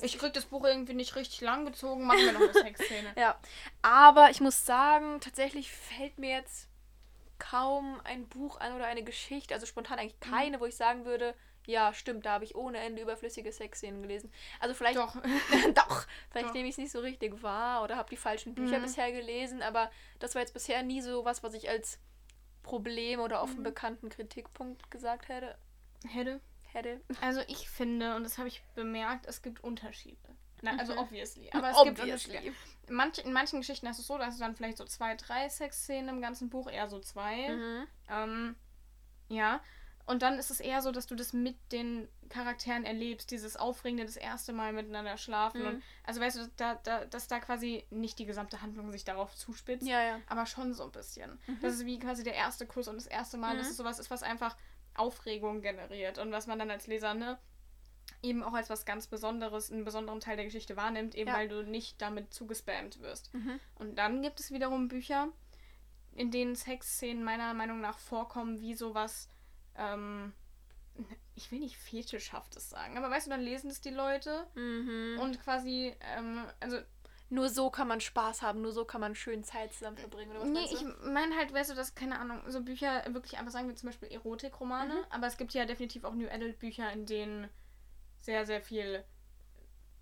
[0.00, 2.06] Ich krieg das Buch irgendwie nicht richtig lang gezogen.
[2.06, 3.12] Machen wir noch eine Sexszene.
[3.16, 3.38] ja.
[3.82, 6.68] Aber ich muss sagen, tatsächlich fällt mir jetzt
[7.38, 10.30] kaum ein Buch an oder eine Geschichte, also spontan eigentlich mhm.
[10.30, 10.60] keine, mhm.
[10.60, 11.34] wo ich sagen würde,
[11.66, 14.32] ja, stimmt, da habe ich ohne Ende überflüssige Sexszenen gelesen.
[14.58, 14.96] Also vielleicht.
[14.96, 15.14] Doch.
[15.74, 16.06] doch.
[16.30, 16.54] Vielleicht doch.
[16.54, 18.82] nehme ich es nicht so richtig wahr oder habe die falschen Bücher mhm.
[18.82, 21.98] bisher gelesen, aber das war jetzt bisher nie so was, was ich als
[22.62, 23.64] Problem oder offen mhm.
[23.64, 25.56] bekannten Kritikpunkt gesagt hätte.
[26.08, 26.40] Hätte.
[26.72, 27.00] Hätte.
[27.20, 30.16] Also ich finde, und das habe ich bemerkt, es gibt Unterschiede.
[30.62, 31.00] Na, also mhm.
[31.00, 31.50] obviously.
[31.52, 32.32] Aber es obviously.
[32.32, 32.54] gibt Unterschiede.
[32.88, 35.48] Manch, in manchen Geschichten hast du es so, dass du dann vielleicht so zwei, drei
[35.48, 37.48] Sexszenen im ganzen Buch, eher so zwei.
[37.48, 37.86] Mhm.
[38.08, 38.56] Ähm,
[39.28, 39.60] ja.
[40.04, 44.04] Und dann ist es eher so, dass du das mit den Charakteren erlebst, dieses Aufregende,
[44.04, 45.62] das erste Mal miteinander schlafen.
[45.62, 45.66] Mhm.
[45.68, 49.34] Und, also weißt du, da, da, dass da quasi nicht die gesamte Handlung sich darauf
[49.34, 50.20] zuspitzt, ja, ja.
[50.26, 51.38] aber schon so ein bisschen.
[51.46, 51.58] Mhm.
[51.60, 53.58] Das ist wie quasi der erste Kuss und das erste Mal, mhm.
[53.58, 54.56] dass es sowas ist, was einfach
[54.94, 57.38] Aufregung generiert und was man dann als Leser, ne,
[58.22, 61.36] eben auch als was ganz Besonderes, einen besonderen Teil der Geschichte wahrnimmt, eben ja.
[61.36, 63.32] weil du nicht damit zugespammt wirst.
[63.34, 63.58] Mhm.
[63.76, 65.28] Und dann gibt es wiederum Bücher,
[66.14, 69.28] in denen Sexszenen meiner Meinung nach vorkommen, wie sowas,
[69.76, 70.32] ähm,
[71.34, 75.18] ich will nicht fetischhaftes sagen, aber weißt du, dann lesen es die Leute mhm.
[75.20, 76.78] und quasi, ähm, also
[77.32, 80.32] nur so kann man Spaß haben, nur so kann man schön Zeit zusammen verbringen.
[80.32, 83.52] Oder was nee, ich meine halt, weißt du, dass, keine Ahnung, so Bücher wirklich einfach
[83.52, 85.04] sagen, wie zum Beispiel Erotikromane, mhm.
[85.08, 87.48] aber es gibt ja definitiv auch New Adult Bücher, in denen
[88.20, 89.02] sehr, sehr viel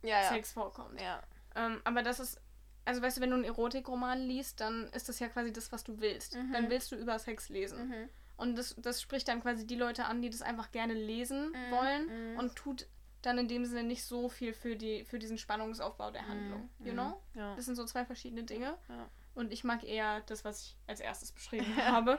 [0.02, 0.60] ja, Sex ja.
[0.60, 1.00] vorkommt.
[1.00, 1.22] Ja.
[1.54, 2.40] Ähm, aber das ist,
[2.84, 5.84] also weißt du, wenn du einen Erotikroman liest, dann ist das ja quasi das, was
[5.84, 6.34] du willst.
[6.34, 6.52] Mhm.
[6.52, 7.88] Dann willst du über Sex lesen.
[7.88, 8.08] Mhm.
[8.38, 11.70] Und das, das spricht dann quasi die Leute an, die das einfach gerne lesen mhm.
[11.70, 12.38] wollen mhm.
[12.40, 12.88] und tut
[13.22, 16.70] dann in dem Sinne nicht so viel für, die, für diesen Spannungsaufbau der Handlung.
[16.78, 17.20] Mm, you know?
[17.34, 17.54] Ja.
[17.56, 18.78] Das sind so zwei verschiedene Dinge.
[18.88, 19.08] Ja.
[19.34, 22.18] Und ich mag eher das, was ich als erstes beschrieben habe.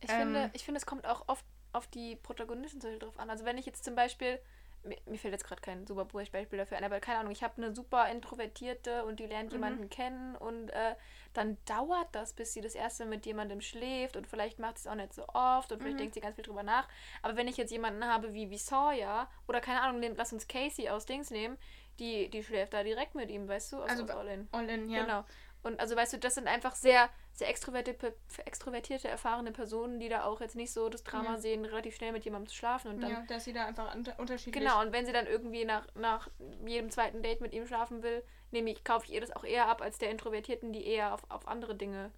[0.00, 3.30] Ich, ähm, finde, ich finde, es kommt auch oft auf die Protagonisten so drauf an.
[3.30, 4.38] Also wenn ich jetzt zum Beispiel
[4.84, 7.74] mir, fällt jetzt gerade kein super Beispiel dafür ein, aber keine Ahnung, ich habe eine
[7.74, 9.56] super Introvertierte und die lernt mhm.
[9.56, 10.94] jemanden kennen und äh,
[11.34, 14.88] dann dauert das, bis sie das erste Mal mit jemandem schläft und vielleicht macht sie
[14.88, 16.00] es auch nicht so oft und vielleicht mhm.
[16.00, 16.88] denkt sie ganz viel drüber nach.
[17.22, 20.48] Aber wenn ich jetzt jemanden habe wie, wie Sawyer oder keine Ahnung, nehm, lass uns
[20.48, 21.58] Casey aus Dings nehmen,
[21.98, 23.82] die, die schläft da direkt mit ihm, weißt du?
[23.82, 24.48] Aus, also aus All In.
[24.52, 25.02] All In, ja.
[25.02, 25.24] Genau.
[25.62, 28.14] Und also weißt du, das sind einfach sehr, sehr extrovertierte,
[28.44, 31.38] extrovertierte, erfahrene Personen, die da auch jetzt nicht so das Drama Ja.
[31.38, 33.10] sehen, relativ schnell mit jemandem zu schlafen und dann.
[33.10, 34.62] ja, dass sie da einfach unter unterschiedlich.
[34.62, 36.28] Genau, und wenn sie dann irgendwie nach, nach
[36.66, 39.66] jedem zweiten Date mit ihm schlafen will, nehme ich, kaufe ich ihr das auch eher
[39.68, 42.12] ab als der Introvertierten, die eher auf, auf andere Dinge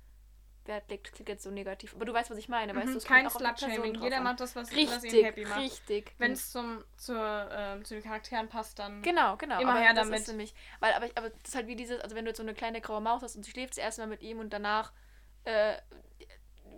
[0.67, 1.07] Wert legt.
[1.07, 1.95] Das klingt jetzt so negativ.
[1.95, 2.91] Aber du weißt, was ich meine, weißt du?
[2.93, 4.01] Mhm, es kein Slut-Shaming.
[4.03, 5.61] Jeder macht das, was, was Richtig, ihn happy macht.
[5.61, 6.15] richtig.
[6.19, 9.03] Wenn es zum zur, ähm, zu den Charakteren passt, dann.
[9.03, 9.61] Genau, genau.
[9.61, 10.21] Immer aber her das damit.
[10.21, 12.43] Ist nämlich, weil, aber, aber das ist halt wie dieses, also wenn du jetzt so
[12.43, 14.93] eine kleine graue Maus hast und sie schläft das erste Mal mit ihm und danach
[15.45, 15.77] äh,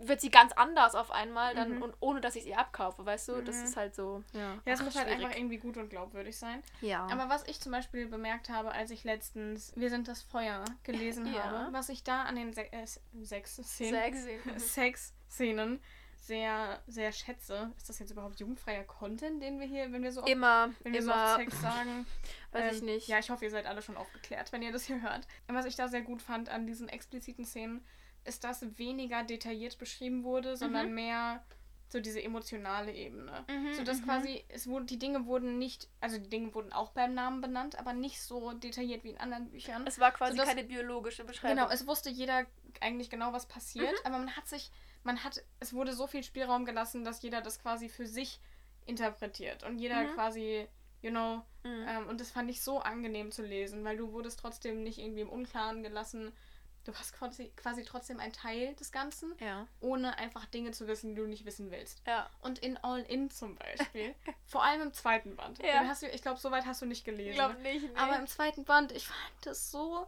[0.01, 1.81] wird sie ganz anders auf einmal, dann Mhm.
[1.81, 3.41] und ohne dass ich sie abkaufe, weißt du?
[3.41, 3.63] Das Mhm.
[3.63, 4.23] ist halt so.
[4.33, 6.61] Ja, Ja, es Ach, muss halt einfach irgendwie gut und glaubwürdig sein.
[6.81, 7.07] Ja.
[7.07, 11.25] Aber was ich zum Beispiel bemerkt habe, als ich letztens Wir sind das Feuer gelesen
[11.33, 11.43] Ja.
[11.45, 12.85] habe, was ich da an den Se äh,
[13.23, 14.39] sechs Szenen, Sexy.
[14.59, 15.81] Sex-Szenen
[16.19, 17.71] sehr, sehr schätze.
[17.77, 20.93] Ist das jetzt überhaupt jugendfreier Content, den wir hier, wenn wir so oft, Immer, wenn
[20.93, 21.35] wir so oft immer.
[21.37, 22.05] Sex sagen?
[22.51, 23.07] Weiß ich Ähm, nicht.
[23.07, 25.25] Ja, ich hoffe, ihr seid alle schon aufgeklärt, wenn ihr das hier hört.
[25.47, 27.83] Und was ich da sehr gut fand an diesen expliziten Szenen,
[28.27, 31.43] ist, dass weniger detailliert beschrieben wurde, sondern mehr
[31.89, 33.45] so diese emotionale Ebene.
[33.49, 34.05] Mhm, so dass mhm.
[34.05, 37.79] quasi, es wurde, die Dinge wurden nicht, also die Dinge wurden auch beim Namen benannt,
[37.79, 39.87] aber nicht so detailliert wie in anderen Büchern.
[39.87, 41.55] Es war quasi Sodass- keine biologische Beschreibung.
[41.57, 42.45] Genau, es wusste jeder
[42.81, 44.05] eigentlich genau, was passiert, Mhm.
[44.05, 44.69] aber man hat sich,
[45.03, 48.41] man hat, es wurde so viel Spielraum gelassen, dass jeder das quasi für sich
[48.85, 50.13] interpretiert und jeder Mhm.
[50.13, 50.67] quasi,
[51.01, 51.85] you know, Mhm.
[51.87, 55.21] ähm, und das fand ich so angenehm zu lesen, weil du wurdest trotzdem nicht irgendwie
[55.21, 56.33] im Unklaren gelassen.
[56.87, 59.67] Du hast quasi, quasi trotzdem ein Teil des Ganzen, ja.
[59.81, 62.01] ohne einfach Dinge zu wissen, die du nicht wissen willst.
[62.07, 62.29] Ja.
[62.39, 65.61] Und in All In zum Beispiel, vor allem im zweiten Band.
[65.61, 65.85] Ja.
[65.85, 67.31] Hast du, ich glaube, so weit hast du nicht gelesen.
[67.31, 67.83] Ich glaube nicht.
[67.83, 67.99] Nee.
[67.99, 70.07] Aber im zweiten Band, ich fand das so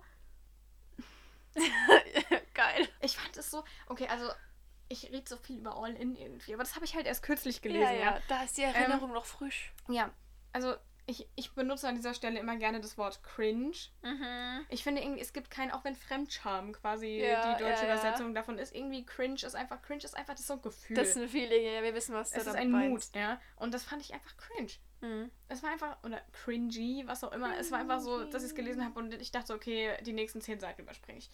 [2.54, 2.88] Geil.
[3.02, 3.64] Ich fand es so.
[3.88, 4.30] Okay, also
[4.88, 7.62] ich rede so viel über All In irgendwie, aber das habe ich halt erst kürzlich
[7.62, 8.06] gelesen, Ja, ja.
[8.16, 9.74] ja, da ist die Erinnerung noch frisch.
[9.88, 10.12] Ja,
[10.52, 10.76] also
[11.10, 13.76] ich, ich benutze an dieser Stelle immer gerne das Wort cringe.
[14.04, 14.66] Mhm.
[14.70, 17.94] Ich finde irgendwie, es gibt keinen, auch wenn Fremdscham quasi Ja, die deutsche ja, ja.
[17.94, 20.96] Übersetzung davon ist, irgendwie cringe ist einfach, cringe ist einfach das ist so ein Gefühl.
[20.96, 23.42] Das ist ein Feeling, ja, wir wissen, was du es ist damit ein Mut, ja.
[23.56, 24.72] Und das fand ich einfach cringe.
[25.02, 25.32] Mhm.
[25.48, 27.58] Es war einfach, oder cringy, was auch immer.
[27.58, 30.42] Es war einfach so, dass ich es gelesen habe und ich dachte, okay, die nächsten
[30.42, 31.30] zehn Seiten überspringe ich.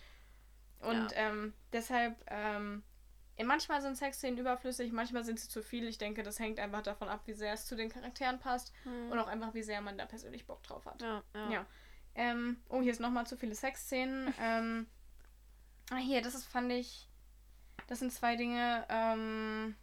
[0.80, 2.84] Und ähm, deshalb, ähm,
[3.44, 5.88] manchmal sind Sexszenen überflüssig, manchmal sind sie zu viel.
[5.88, 9.12] Ich denke, das hängt einfach davon ab, wie sehr es zu den Charakteren passt Mhm.
[9.12, 11.02] und auch einfach, wie sehr man da persönlich Bock drauf hat.
[11.02, 11.50] Ja, ja.
[11.52, 11.66] Ja.
[12.16, 14.34] Ähm, oh, hier ist nochmal zu viele Sexszenen.
[14.40, 14.88] ähm,
[15.90, 17.10] ah, hier, das ist, fand ich,
[17.88, 18.86] das sind zwei Dinge.
[18.88, 19.76] Ähm,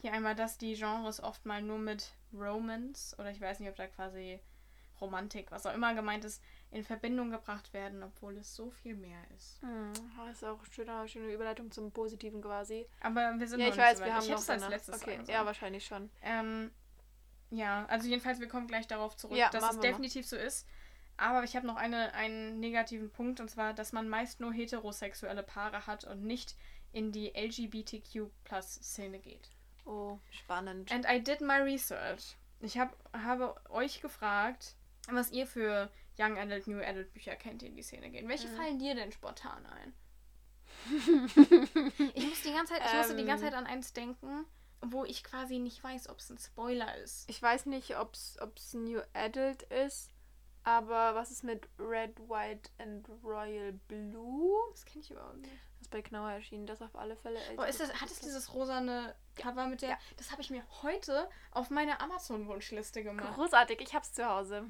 [0.00, 3.76] hier einmal, dass die Genres oft mal nur mit Romance oder ich weiß nicht, ob
[3.76, 4.38] da quasi
[5.00, 9.20] Romantik, was auch immer gemeint ist, in Verbindung gebracht werden, obwohl es so viel mehr
[9.36, 9.60] ist.
[9.62, 9.92] Mhm.
[10.26, 12.86] Das ist auch eine schöne, schöne Überleitung zum Positiven quasi.
[13.00, 15.02] Aber wir sind Ja, noch ich nicht weiß, so wir haben ich noch als letztes
[15.02, 16.10] Okay, ja, wahrscheinlich schon.
[16.22, 16.70] Ähm,
[17.50, 19.82] ja, also jedenfalls, wir kommen gleich darauf zurück, Ja, dass es wir mal.
[19.82, 20.66] definitiv so ist.
[21.16, 25.42] Aber ich habe noch eine, einen negativen Punkt, und zwar, dass man meist nur heterosexuelle
[25.42, 26.56] Paare hat und nicht
[26.92, 29.50] in die LGBTQ-Plus-Szene geht.
[29.84, 30.90] Oh, spannend.
[30.92, 32.36] And I did my research.
[32.60, 34.76] Ich hab, habe euch gefragt,
[35.08, 38.28] was ihr für Young Adult, New Adult Bücher kennt, die in die Szene gehen.
[38.28, 38.56] Welche Mhm.
[38.56, 39.94] fallen dir denn spontan ein?
[42.14, 43.50] ich muss die ganze Zeit, ich musste die ganze Ähm.
[43.52, 44.46] Zeit an eins denken,
[44.82, 47.28] wo ich quasi nicht weiß, ob es ein Spoiler ist.
[47.28, 50.10] Ich weiß nicht, ob es New Adult ist,
[50.64, 54.58] aber was ist mit Red, White and Royal Blue?
[54.72, 55.52] Das kenne ich überhaupt nicht.
[55.52, 57.38] Das ist bei Knauer erschienen, das auf alle Fälle.
[57.58, 59.98] Oh, ist das, hat es dieses rosane Cover mit der.
[60.18, 63.34] Das habe ich mir heute auf meine Amazon-Wunschliste gemacht.
[63.34, 64.66] Großartig, ich hab's zu Hause.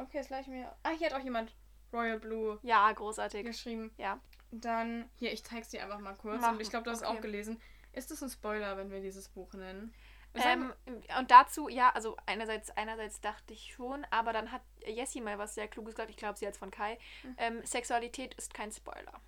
[0.00, 0.74] Okay, jetzt gleich mir.
[0.82, 1.54] Ah, hier hat auch jemand
[1.92, 3.44] Royal Blue Ja, großartig.
[3.44, 3.92] geschrieben.
[3.98, 4.20] Ja.
[4.50, 6.40] Dann, hier, ich zeig's dir einfach mal kurz.
[6.40, 7.16] Mach- und ich glaube, du hast es okay.
[7.16, 7.60] auch gelesen.
[7.92, 9.92] Ist das ein Spoiler, wenn wir dieses Buch nennen?
[10.34, 10.72] Ähm,
[11.18, 15.56] und dazu, ja, also einerseits, einerseits dachte ich schon, aber dann hat Jessie mal was
[15.56, 16.98] sehr Kluges gesagt, ich glaube, sie hat von Kai.
[17.24, 17.34] Mhm.
[17.38, 19.20] Ähm, Sexualität ist kein Spoiler.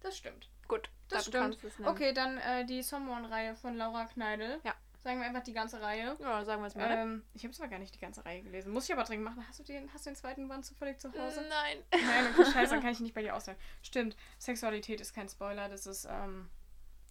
[0.00, 0.50] das stimmt.
[0.66, 1.62] Gut, Das stimmt.
[1.62, 1.78] es.
[1.86, 4.60] Okay, dann äh, die Someone-Reihe von Laura Kneidel.
[4.64, 4.74] Ja.
[5.04, 6.16] Sagen wir einfach die ganze Reihe.
[6.18, 6.90] Ja, sagen wir es mal.
[6.90, 8.72] Ähm, ich habe zwar gar nicht die ganze Reihe gelesen.
[8.72, 9.44] Muss ich aber dringend machen.
[9.46, 11.44] Hast du den, hast du den zweiten Band zufällig zu Hause?
[11.46, 11.78] Nein.
[11.92, 13.58] Nein, okay, scheiße, dann kann ich nicht bei dir aussagen.
[13.82, 16.48] Stimmt, Sexualität ist kein Spoiler, das ist, ähm,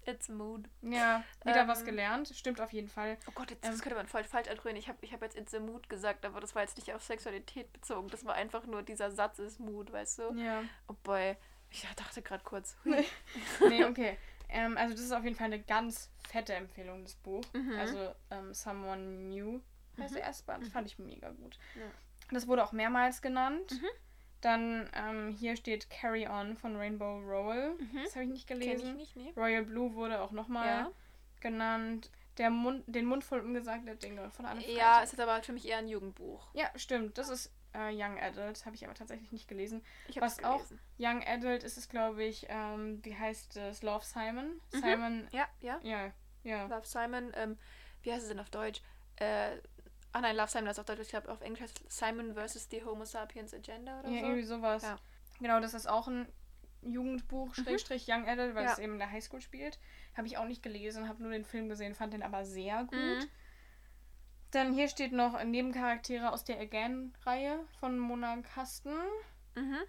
[0.06, 0.67] It's mood.
[0.82, 1.67] ja, wieder Ähm.
[1.67, 2.29] was gelernt.
[2.36, 3.15] Stimmt auf jeden Fall.
[3.27, 3.71] Oh Gott, jetzt Ähm.
[3.71, 4.75] das könnte man voll falsch anrühren.
[4.75, 7.03] Ich habe ich hab jetzt It's a Mood gesagt, aber das war jetzt nicht auf
[7.03, 8.10] Sexualität bezogen.
[8.10, 10.34] Das war einfach nur dieser Satz ist Mood, weißt du?
[10.34, 10.63] Ja.
[10.88, 11.38] Oh boy.
[11.69, 12.75] Ich dachte gerade kurz.
[12.84, 13.06] Hui.
[13.69, 14.17] Nee, okay.
[14.53, 17.43] Ähm, also das ist auf jeden Fall eine ganz fette Empfehlung, das Buch.
[17.53, 17.73] Mhm.
[17.77, 19.59] Also ähm, Someone New
[19.99, 20.67] heißt der erste Band.
[20.67, 21.57] Fand ich mega gut.
[21.75, 21.81] Ja.
[22.31, 23.71] Das wurde auch mehrmals genannt.
[23.71, 23.87] Mhm.
[24.41, 27.75] Dann ähm, hier steht Carry On von Rainbow Rowell.
[27.75, 27.99] Mhm.
[28.03, 28.99] Das habe ich nicht gelesen.
[28.99, 29.33] ich nicht, nee.
[29.37, 30.91] Royal Blue wurde auch nochmal Ja.
[31.39, 32.09] genannt.
[32.39, 35.03] Der Mund, den Mund voll ungesagter Dinge von Anne Ja, Freitag.
[35.03, 36.47] es ist aber für mich eher ein Jugendbuch.
[36.53, 37.17] Ja, stimmt.
[37.19, 39.83] Das ist äh, Young Adult, habe ich aber tatsächlich nicht gelesen.
[40.07, 40.79] Ich habe es Was auch gelesen.
[40.99, 43.81] Young Adult ist es, glaube ich, ähm, wie heißt es?
[43.83, 44.59] Love Simon?
[44.71, 44.79] Mhm.
[44.79, 45.79] Simon, Ja, ja.
[45.83, 46.12] ja,
[46.43, 46.65] ja.
[46.67, 47.31] Love Simon.
[47.36, 47.57] Ähm,
[48.01, 48.81] wie heißt es denn auf Deutsch?
[49.17, 49.57] Äh,
[50.12, 50.99] ah nein, Love Simon ist auf Deutsch.
[51.01, 54.25] Ich glaube, auf Englisch heißt es Simon versus the Homo sapiens Agenda oder Ja, so.
[54.27, 54.83] irgendwie sowas.
[54.83, 54.97] Ja.
[55.39, 56.27] Genau, das ist auch ein
[56.81, 58.73] Jugendbuch, Schrägstrich Young Adult, weil Ja.
[58.73, 59.79] es eben in der Highschool spielt.
[60.15, 62.91] Habe ich auch nicht gelesen, habe nur den Film gesehen, fand den aber sehr gut.
[62.99, 63.29] Mhm.
[64.53, 68.93] Dann hier steht noch Nebencharaktere aus der Again-Reihe von Mona Kasten.
[69.55, 69.79] Mhm.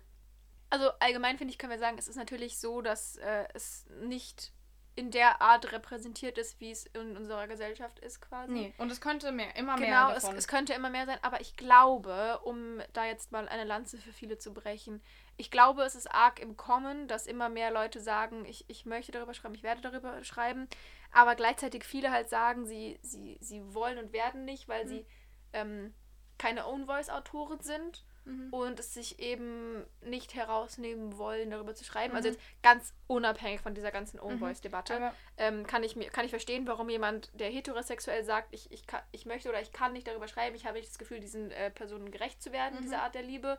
[0.71, 4.53] Also allgemein finde ich, können wir sagen, es ist natürlich so, dass äh, es nicht
[4.97, 8.53] in der Art repräsentiert ist, wie es in unserer Gesellschaft ist quasi.
[8.53, 10.39] Nee, und es könnte mehr, immer Genau, mehr es, davon.
[10.39, 14.13] es könnte immer mehr sein, aber ich glaube, um da jetzt mal eine Lanze für
[14.13, 15.03] viele zu brechen,
[15.37, 19.11] ich glaube, es ist arg im Kommen, dass immer mehr Leute sagen, ich, ich möchte
[19.11, 20.69] darüber schreiben, ich werde darüber schreiben,
[21.15, 25.07] aber gleichzeitig viele halt sagen, sie, sie, sie wollen und werden nicht, weil sie
[25.53, 25.95] ähm,
[26.39, 28.49] keine Own-Voice-Autoren sind Mhm.
[28.55, 32.13] und es sich eben nicht herausnehmen wollen, darüber zu schreiben.
[32.13, 32.17] Mhm.
[32.17, 36.31] Also jetzt ganz unabhängig von dieser ganzen Own-Voice-Debatte Aber ähm, kann, ich mir, kann ich
[36.31, 40.07] verstehen, warum jemand, der heterosexuell sagt, ich, ich, kann, ich möchte oder ich kann nicht
[40.07, 42.83] darüber schreiben, ich habe nicht das Gefühl, diesen äh, Personen gerecht zu werden, Mhm.
[42.85, 43.59] dieser Art der Liebe.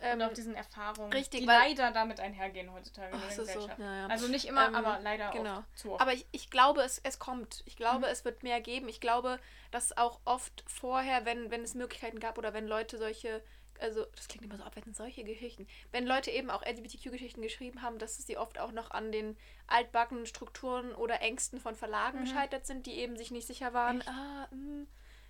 [0.00, 3.38] Und Ähm, auch diesen Erfahrungen, richtig, die leider damit einhergehen heutzutage in Ach, der es
[3.38, 3.78] ist so, Gesellschaft.
[3.80, 4.06] ja, ja.
[4.08, 5.58] Also nicht immer, Ähm, aber leider genau.
[5.58, 6.00] auch zu oft.
[6.02, 7.62] aber ich, ich glaube, es, es kommt.
[7.66, 8.12] Ich glaube, Mhm.
[8.12, 8.88] es wird mehr geben.
[8.88, 9.38] Ich glaube,
[9.70, 13.42] dass auch oft vorher, wenn, wenn es Möglichkeiten gab oder wenn Leute solche,
[13.80, 17.98] also das klingt immer so abwertend, solche Geschichten, wenn Leute eben auch LGBTQ-Geschichten geschrieben haben,
[17.98, 22.24] dass sie oft auch noch an den altbackenen Strukturen oder Ängsten von Verlagen Mhm.
[22.24, 24.00] gescheitert sind, die eben sich nicht sicher waren.
[24.00, 24.08] Echt?
[24.08, 24.86] Ah, mh,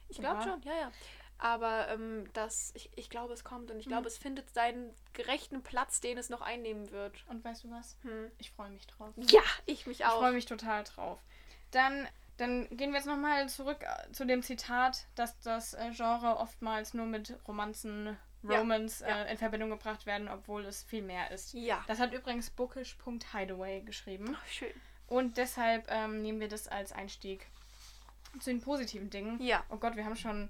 [0.09, 0.42] ich glaube Ja.
[0.42, 0.92] schon, ja, ja.
[1.38, 3.90] Aber ähm, das, ich, ich glaube, es kommt und ich Mhm.
[3.90, 7.25] glaube, es findet seinen gerechten Platz, den es noch einnehmen wird.
[7.29, 7.96] Und weißt du was?
[8.03, 8.31] Hm.
[8.38, 9.12] Ich freue mich drauf.
[9.16, 10.18] Ja, ich mich Ich auch.
[10.18, 11.18] freue mich total drauf.
[11.72, 16.37] Dann, dann gehen wir jetzt nochmal zurück äh, zu dem Zitat, dass das äh, Genre
[16.38, 19.25] oftmals nur mit Romanzen, Ja, Romance ja.
[19.25, 21.53] Äh, in Verbindung gebracht werden, obwohl es viel mehr ist.
[21.53, 21.85] Ja.
[21.87, 24.37] Das hat übrigens bookish.hideaway geschrieben.
[24.40, 24.72] Ach, schön.
[25.07, 27.46] Und deshalb ähm, nehmen wir das als Einstieg
[28.40, 29.40] zu den positiven Dingen.
[29.42, 29.62] Ja.
[29.68, 30.49] Oh Gott, wir haben schon,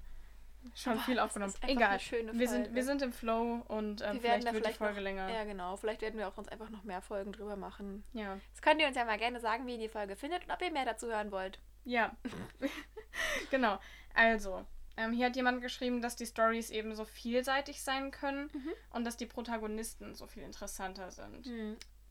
[0.75, 1.53] schon Aber viel aufgenommen.
[1.67, 1.99] Egal.
[2.31, 4.95] wir, sind, wir sind im Flow und ähm, Wir werden vielleicht wird vielleicht die Folge
[4.95, 5.29] noch, länger.
[5.31, 5.75] Ja, genau.
[5.77, 8.03] Vielleicht werden wir auch uns einfach noch mehr Folgen drüber machen.
[8.13, 8.39] Ja.
[8.51, 10.61] Das könnt ihr uns ja mal gerne sagen, wie ihr die Folge findet und ob
[10.61, 11.59] ihr mehr dazu hören wollt.
[11.85, 12.15] Ja,
[13.51, 13.79] genau.
[14.13, 14.65] Also,
[14.97, 18.73] ähm, hier hat jemand geschrieben, dass die Stories eben so vielseitig sein können Mhm.
[18.91, 21.47] und dass die Protagonisten so viel interessanter sind.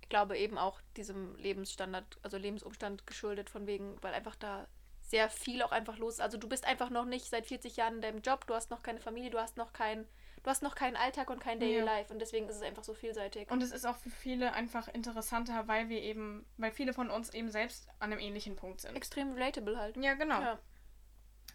[0.00, 4.68] Ich glaube eben auch diesem Lebensstandard, also Lebensumstand geschuldet, von wegen, weil einfach da
[5.06, 6.20] sehr viel auch einfach los.
[6.20, 8.82] Also du bist einfach noch nicht seit 40 Jahren in deinem Job, du hast noch
[8.82, 10.06] keine Familie, du hast noch kein,
[10.42, 11.84] du hast noch keinen Alltag und kein Daily Ja.
[11.84, 13.50] Life und deswegen ist es einfach so vielseitig.
[13.50, 17.32] Und es ist auch für viele einfach interessanter, weil wir eben, weil viele von uns
[17.32, 18.96] eben selbst an einem ähnlichen Punkt sind.
[18.96, 19.96] extrem relatable halt.
[19.96, 20.40] Ja, genau.
[20.40, 20.58] Ja.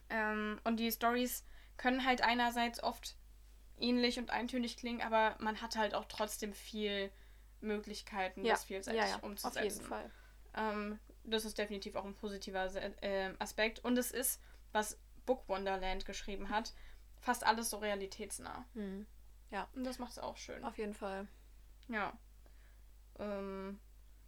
[0.09, 1.45] Ähm, und die Stories
[1.77, 3.15] können halt einerseits oft
[3.79, 7.11] ähnlich und eintönig klingen, aber man hat halt auch trotzdem viel
[7.61, 8.53] Möglichkeiten, Ja.
[8.53, 9.57] das vielseitig ja, ja, umzusetzen.
[9.57, 10.11] auf jeden Fall.
[10.55, 13.79] Ähm, das ist definitiv auch ein positiver Se- äh, Aspekt.
[13.79, 16.73] Und es ist, was Book Wonderland geschrieben hat,
[17.19, 18.65] fast alles so realitätsnah.
[18.73, 19.05] Mhm.
[19.73, 20.63] Und das macht es auch schön.
[20.63, 21.27] Auf jeden Fall.
[21.89, 22.17] Ja.
[23.19, 23.79] Ähm,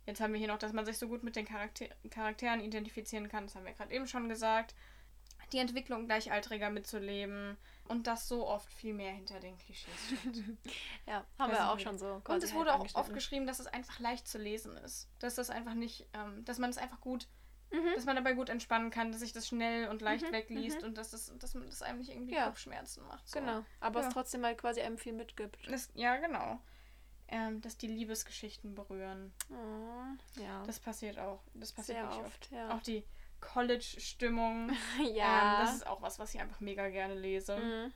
[0.05, 3.29] jetzt haben wir hier noch, dass man sich so gut mit den Charakter Charakteren identifizieren
[3.29, 3.45] kann.
[3.45, 4.75] Das haben wir gerade eben schon gesagt.
[5.53, 7.57] Die Entwicklung Gleichaltriger mitzuleben.
[7.85, 10.37] Und dass so oft viel mehr hinter den Klischees steckt.
[11.05, 12.21] Ja, haben Da wir auch schon so.
[12.27, 15.09] Und es wurde auch oft geschrieben, dass es einfach leicht zu lesen ist.
[15.19, 17.27] Dass das einfach nicht, ähm, dass man es einfach gut,
[17.71, 17.91] Mhm.
[17.95, 20.89] dass man dabei gut entspannen kann, dass sich das schnell und leicht Mhm, wegliest mhm.
[20.89, 22.45] und dass, das, dass man das einem nicht irgendwie Ja.
[22.45, 23.27] Kopfschmerzen macht.
[23.27, 23.39] So.
[23.39, 23.65] Genau.
[23.79, 24.07] Aber Ja.
[24.07, 25.57] es trotzdem halt quasi einem viel mitgibt.
[25.69, 26.59] Das, ja, genau.
[27.27, 29.33] Ähm, dass die Liebesgeschichten berühren.
[29.49, 30.63] Oh, ja.
[30.67, 31.41] Das passiert auch.
[31.55, 32.51] Das passiert Sehr oft, oft.
[32.51, 32.75] ja.
[32.75, 33.03] Auch die
[33.43, 34.71] College-Stimmung.
[35.13, 35.59] ja.
[35.59, 37.57] Ähm, das ist auch was, was ich einfach mega gerne lese.
[37.57, 37.93] mhm.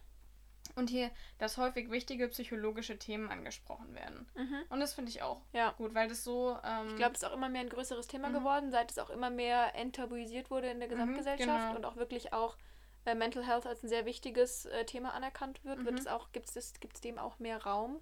[0.75, 4.29] Und hier, dass häufig wichtige psychologische Themen angesprochen werden.
[4.35, 4.63] Mhm.
[4.69, 5.71] Und das finde ich auch Ja.
[5.71, 6.57] gut, weil das so.
[6.63, 8.33] Ähm, Ich glaube, es ist auch immer mehr ein größeres Thema Mhm.
[8.33, 11.75] geworden, seit es auch immer mehr enttabuisiert wurde in der Gesamtgesellschaft genau.
[11.75, 12.57] und auch wirklich auch
[13.05, 15.99] äh, Mental Health als ein sehr wichtiges äh, Thema anerkannt wird, wird Mhm.
[15.99, 18.01] es auch, gibt es gibt's dem auch mehr Raum.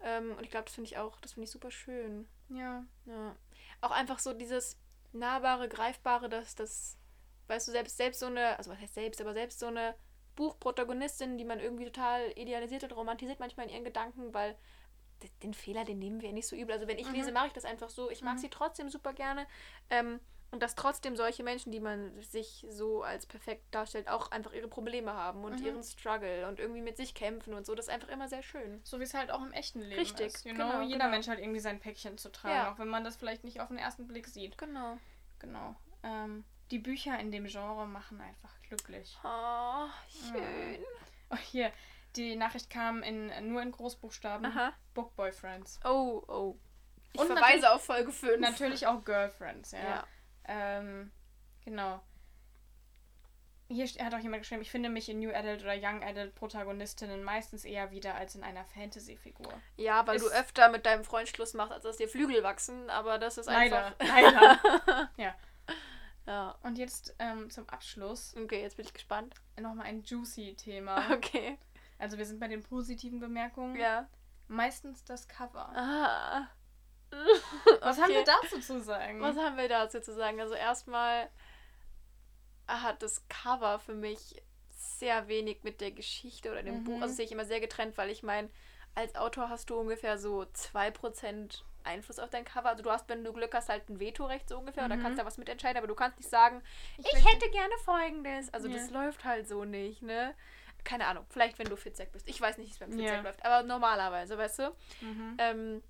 [0.00, 2.26] Ähm, und ich glaube, das finde ich auch, das finde ich super schön.
[2.48, 2.84] ja.
[3.04, 3.36] Ja.
[3.82, 4.78] Auch einfach so dieses
[5.12, 6.96] nahbare, greifbare, dass das,
[7.48, 9.94] weißt du, selbst, selbst so eine, also was heißt selbst, aber selbst so eine
[10.36, 14.56] Buchprotagonistin, die man irgendwie total idealisiert und romantisiert manchmal in ihren Gedanken, weil
[15.42, 16.72] den Fehler, den nehmen wir ja nicht so übel.
[16.72, 17.14] Also wenn ich Mhm.
[17.14, 18.10] lese, mache ich das einfach so.
[18.10, 18.38] Ich mag Mhm.
[18.40, 19.46] sie trotzdem super gerne.
[19.90, 20.20] Ähm,
[20.52, 24.68] und dass trotzdem solche Menschen, die man sich so als perfekt darstellt, auch einfach ihre
[24.68, 25.66] Probleme haben und Mhm.
[25.66, 27.74] ihren Struggle und irgendwie mit sich kämpfen und so.
[27.74, 28.80] Das ist einfach immer sehr schön.
[28.84, 30.42] So wie es halt auch im echten Leben Richtig, ist.
[30.44, 30.52] Know?
[30.52, 31.10] genau, Jeder genau.
[31.10, 32.72] Mensch hat irgendwie sein Päckchen zu tragen, Ja.
[32.72, 34.56] auch wenn man das vielleicht nicht auf den ersten Blick sieht.
[34.58, 34.98] Genau.
[35.40, 35.74] Genau.
[36.02, 39.18] Ähm, die Bücher in dem Genre machen einfach glücklich.
[39.24, 40.84] Oh, schön.
[41.30, 41.72] Oh, hier,
[42.14, 44.44] Die Nachricht kam in, nur in Großbuchstaben.
[44.44, 44.74] Aha.
[44.92, 45.80] Book Boyfriends.
[45.82, 46.58] Oh, oh.
[47.14, 48.38] Ich Und verweise auf Folge 5.
[48.38, 49.78] Natürlich auch Girlfriends, ja.
[49.78, 50.06] Ja.
[50.44, 51.10] Ähm,
[51.64, 52.00] genau.
[53.68, 57.24] Hier hat auch jemand geschrieben, ich finde mich in New Adult oder Young Adult Protagonistinnen
[57.24, 59.50] meistens eher wieder als in einer Fantasy-Figur.
[59.76, 62.90] Ja, weil du Ist- öfter mit deinem Freund Schluss machst, als dass dir Flügel wachsen,
[62.90, 64.62] aber das ist Leider, einfach.
[64.86, 65.10] leider.
[65.16, 65.34] ja.
[66.26, 66.54] Ja.
[66.62, 69.34] Und jetzt ähm, zum Abschluss Okay, jetzt bin ich gespannt.
[69.58, 71.10] nochmal ein juicy Thema.
[71.10, 71.58] Okay.
[71.98, 73.76] Also wir sind bei den positiven Bemerkungen.
[73.76, 74.06] Ja.
[74.48, 75.68] Meistens das Cover.
[75.74, 76.46] Ah.
[77.80, 78.32] Was haben wir Okay.
[78.42, 79.20] dazu zu sagen?
[79.20, 80.40] Was haben wir dazu zu sagen?
[80.40, 81.28] Also erstmal
[82.68, 86.84] hat das Cover für mich sehr wenig mit der Geschichte oder dem Mhm.
[86.84, 87.02] Buch.
[87.02, 88.48] Also sehe ich immer sehr getrennt, weil ich meine,
[88.94, 92.68] als Autor hast du ungefähr so 2% Einfluss auf dein Cover.
[92.68, 95.02] Also du hast, wenn du Glück hast, halt ein Vetorecht so ungefähr oder Mhm.
[95.02, 96.62] kannst da was mitentscheiden, aber du kannst nicht sagen,
[96.98, 98.52] ich, möchte- hätte gerne folgendes.
[98.54, 98.74] Also Ja.
[98.74, 100.34] das läuft halt so nicht, ne?
[100.84, 102.28] Keine Ahnung, vielleicht wenn du Fitzek bist.
[102.28, 103.20] Ich weiß nicht, wie es beim Fitzek Ja.
[103.20, 104.74] läuft, aber normalerweise, weißt du?
[105.00, 105.36] Mhm.
[105.38, 105.82] Ähm,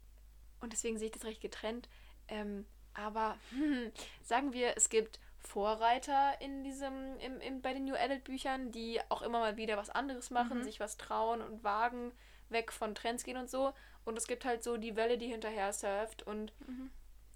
[0.63, 1.89] und deswegen sehe ich das recht getrennt.
[2.29, 3.93] Ähm, aber hm,
[4.23, 9.01] sagen wir, es gibt Vorreiter in diesem, im, im, bei den New Adult Büchern, die
[9.09, 10.63] auch immer mal wieder was anderes machen, Mhm.
[10.65, 12.13] sich was trauen und wagen,
[12.49, 13.73] weg von Trends gehen und so.
[14.05, 16.23] Und es gibt halt so die Welle, die hinterher surft.
[16.23, 16.91] Und Mhm.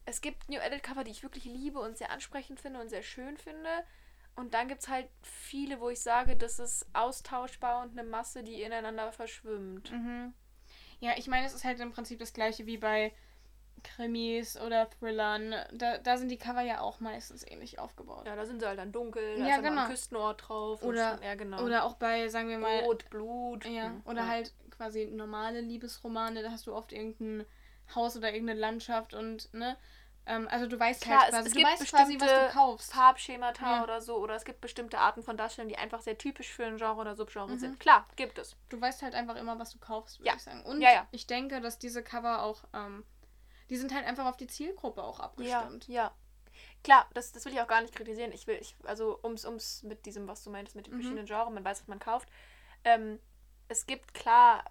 [0.04, 3.02] es gibt New Adult Cover, die ich wirklich liebe und sehr ansprechend finde und sehr
[3.02, 3.68] schön finde.
[4.36, 8.42] Und dann gibt es halt viele, wo ich sage, das ist austauschbar und eine Masse,
[8.44, 9.90] die ineinander verschwimmt.
[9.90, 10.34] Mhm.
[11.00, 13.12] Ja, ich meine, es ist halt im Prinzip das gleiche wie bei
[13.82, 15.54] Krimis oder Thrillern.
[15.72, 18.26] Da, da sind die Cover ja auch meistens ähnlich aufgebaut.
[18.26, 19.82] Ja, da sind sie halt dann dunkel, da Ja, ist genau.
[19.82, 20.82] ein Küstenort drauf.
[20.82, 21.62] Oder- ja, genau.
[21.62, 23.64] Oder auch bei, sagen wir mal, Rot, Blut.
[23.66, 24.28] ja, Hm, oder ja.
[24.28, 27.46] halt quasi normale Liebesromane, da hast du oft irgendein
[27.94, 29.76] Haus oder irgendeine Landschaft und, ne?
[30.28, 32.46] Ähm, also du weißt Klar, halt es, quasi, es du gibt weißt quasi, was bestimmte
[32.48, 32.92] du kaufst.
[32.92, 33.82] Farbschemata Ja.
[33.84, 34.16] oder so.
[34.16, 37.14] Oder es gibt bestimmte Arten von Darstellungen, die einfach sehr typisch für ein Genre oder
[37.14, 37.58] Subgenre Mhm.
[37.58, 37.80] sind.
[37.80, 38.56] Klar, gibt es.
[38.68, 40.34] Du weißt halt einfach immer, was du kaufst, würde Ja.
[40.36, 40.62] ich sagen.
[40.64, 41.06] Und Ja, ja.
[41.12, 43.04] ich denke, dass diese Cover auch, ähm,
[43.70, 45.86] die sind halt einfach auf die Zielgruppe auch Ja, abgestimmt.
[45.88, 46.12] ja.
[46.82, 48.32] Klar, das, das will ich auch gar nicht kritisieren.
[48.32, 50.98] Ich will, ich, also ums, ums mit diesem, was du meintest, mit den Mhm.
[50.98, 52.28] verschiedenen Genres, man weiß, was man kauft.
[52.84, 53.20] Ähm,
[53.68, 54.64] es gibt klar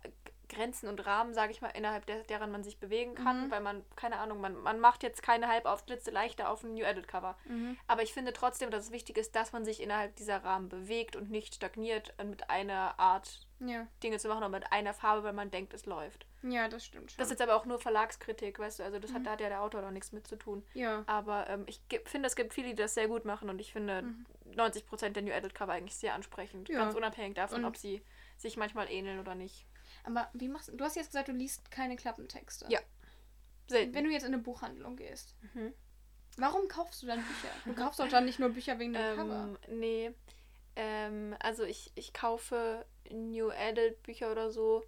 [0.48, 3.52] Grenzen und Rahmen, sage ich mal, innerhalb der, deren man sich bewegen kann, Mhm.
[3.52, 7.08] weil man, keine Ahnung, man, man macht jetzt keine Halbaufklitze leichter auf ein New Adult
[7.08, 7.38] Cover.
[7.46, 7.78] Mhm.
[7.88, 11.16] Aber ich finde trotzdem, dass es wichtig ist, dass man sich innerhalb dieser Rahmen bewegt
[11.16, 13.88] und nicht stagniert äh, mit einer Art Ja.
[14.04, 16.26] Dinge zu machen oder mit einer Farbe, weil man denkt, es läuft.
[16.44, 17.18] ja, das stimmt schon.
[17.18, 19.16] Das ist jetzt aber auch nur Verlagskritik, weißt du, also das Mhm.
[19.16, 20.64] hat, da hat ja der Autor doch nichts mit zu tun.
[20.74, 21.04] ja.
[21.08, 24.04] Aber ähm, ich finde, es gibt viele, die das sehr gut machen und ich finde
[24.04, 24.26] Mhm.
[24.56, 26.70] 90% der New Adult Cover eigentlich sehr ansprechend.
[26.70, 26.80] Ja.
[26.80, 28.04] Ganz unabhängig davon, Und- ob sie
[28.38, 29.66] sich manchmal ähneln oder nicht.
[30.06, 30.76] Aber wie machst du?
[30.78, 32.66] Du hast jetzt gesagt, du liest keine Klappentexte.
[32.70, 32.80] Ja.
[33.68, 33.94] Selten.
[33.94, 35.74] Wenn du jetzt in eine Buchhandlung gehst, Mhm.
[36.38, 37.50] warum kaufst du dann Bücher?
[37.66, 39.56] Du kaufst doch dann nicht nur Bücher wegen dem Cover.
[39.70, 40.12] Ähm, nee.
[40.76, 44.84] Ähm, also ich, ich kaufe New Adult Bücher oder so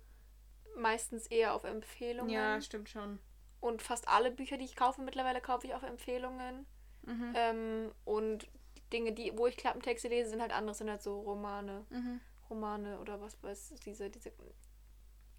[0.75, 2.29] meistens eher auf Empfehlungen.
[2.29, 3.19] Ja, stimmt schon.
[3.61, 6.67] Und fast alle Bücher, die ich kaufe, mittlerweile kaufe ich auf Empfehlungen.
[7.03, 7.33] Mhm.
[7.35, 8.47] Ähm, und
[8.93, 11.85] Dinge, die, wo ich Klappentexte lese, sind halt andere, sind halt so Romane.
[11.89, 12.19] Mhm.
[12.49, 14.31] Romane oder was weiß diese, diese.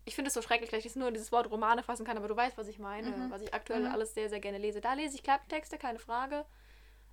[0.09, 2.35] Ich finde es so schrecklich, dass ich nur dieses Wort Romane fassen kann, aber du
[2.37, 3.31] weißt, was ich meine, Mhm.
[3.31, 3.93] was ich aktuell Mhm.
[3.93, 4.81] alles sehr, sehr gerne lese.
[4.81, 6.47] Da lese ich Klappentexte, keine Frage.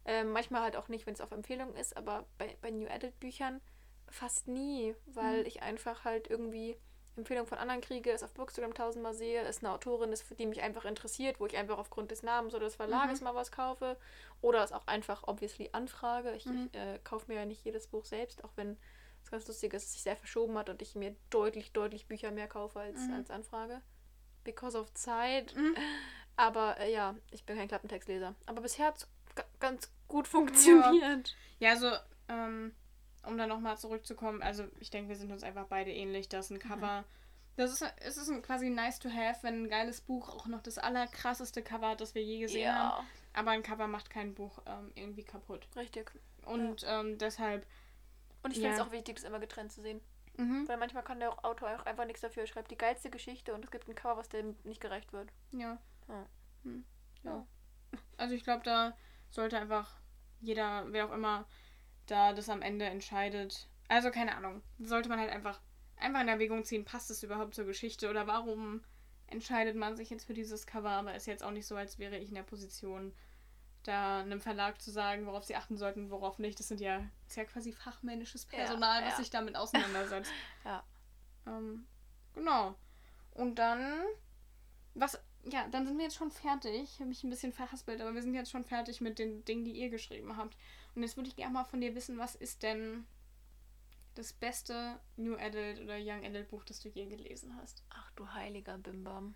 [0.06, 3.20] Ähm, manchmal halt auch nicht, wenn es auf Empfehlung ist, aber bei, bei New Adult
[3.20, 3.60] Büchern
[4.08, 5.46] fast nie, weil Mhm.
[5.46, 6.78] ich einfach halt irgendwie
[7.18, 10.62] Empfehlungen von anderen kriege, es auf Bookstagram tausendmal sehe, es eine Autorin ist, die mich
[10.62, 13.98] einfach interessiert, wo ich einfach aufgrund des Namens oder des Verlages mal was kaufe
[14.41, 16.34] oder es auch einfach obviously anfrage.
[16.34, 16.70] Ich, Mhm.
[16.72, 18.78] ich äh, kaufe mir ja nicht jedes Buch selbst, auch wenn
[19.26, 22.07] es ganz lustig ist, dass es sich sehr verschoben hat und ich mir deutlich, deutlich
[22.07, 23.13] Bücher mehr kaufe als, Mhm.
[23.13, 23.82] als Anfrage.
[24.43, 25.55] Because of Zeit.
[25.55, 25.76] Mhm.
[26.38, 28.36] Aber äh, ja, ich bin kein Klappentextleser.
[28.45, 29.07] Aber bisher hat es
[29.59, 31.36] ganz gut funktioniert.
[31.59, 31.91] Ja, also,
[32.30, 32.73] ähm,
[33.26, 36.59] um dann nochmal zurückzukommen, also ich denke, wir sind uns einfach beide ähnlich, dass ein
[36.59, 37.03] Cover.
[37.57, 40.61] Das ist, es ist ein, quasi nice to have, wenn ein geiles Buch auch noch
[40.61, 42.99] das allerkrasseste Cover hat, das wir je gesehen haben.
[42.99, 45.67] Ja, Aber ein Cover macht kein Buch ähm, irgendwie kaputt.
[45.76, 46.11] richtig.
[46.45, 47.65] Und ähm, deshalb.
[48.46, 48.82] Und ich finde Ja.
[48.82, 50.02] es auch wichtig, das immer getrennt zu sehen.
[50.38, 50.68] Mhm.
[50.68, 52.43] Weil manchmal kann der Autor auch einfach nichts dafür.
[52.43, 55.32] Er schreibt die geilste Geschichte und es gibt ein Cover, was dem nicht gerecht wird.
[55.52, 55.80] Ja.
[56.08, 56.26] Ja.
[56.64, 56.86] Hm.
[57.24, 57.48] ja.
[58.18, 58.96] Also ich glaube, da
[59.32, 60.00] sollte einfach
[60.41, 61.48] jeder, wer auch immer
[62.06, 63.68] da das am Ende entscheidet.
[63.88, 64.62] Also keine Ahnung.
[64.78, 65.60] Sollte man halt einfach,
[65.96, 68.84] einfach in Erwägung ziehen, passt es überhaupt zur Geschichte oder warum
[69.26, 70.91] entscheidet man sich jetzt für dieses Cover?
[70.91, 73.12] Aber ist jetzt auch nicht so, als wäre ich in der Position,
[73.88, 76.59] da einem Verlag zu sagen, worauf sie achten sollten, worauf nicht.
[76.59, 79.17] Das sind ja, ist ja quasi fachmännisches Ja, Personal, was ja.
[79.17, 80.31] sich damit auseinandersetzt.
[80.65, 80.83] Ja.
[81.47, 81.86] Ähm,
[82.33, 82.75] genau.
[83.31, 84.01] Und dann,
[84.95, 86.81] was, ja, dann sind wir jetzt schon fertig.
[86.81, 89.63] Ich habe mich ein bisschen verhaspelt, aber wir sind jetzt schon fertig mit den Dingen,
[89.63, 90.57] die ihr geschrieben habt.
[90.95, 93.05] Und jetzt würde ich gerne mal von dir wissen, was ist denn
[94.15, 97.83] das beste New Adult oder Young Adult Buch, das du je gelesen hast?
[97.89, 99.36] Ach du heiliger Bimbam.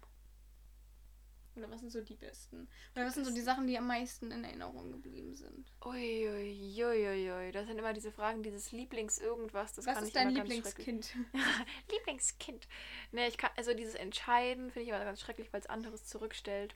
[1.60, 2.68] Oder was sind so die besten?
[2.95, 5.72] Oder was sind so die Sachen, die am meisten in Erinnerung geblieben sind?
[5.84, 7.51] Uiuiuiui.
[7.51, 9.74] Das sind immer diese Fragen, dieses Lieblings-Irgendwas.
[9.74, 11.16] Das was kann ist ich dein immer Lieblingskind?
[11.91, 12.68] Lieblingskind.
[13.12, 16.76] Ne, ich kann, also dieses Entscheiden finde ich aber ganz schrecklich, weil es anderes zurückstellt.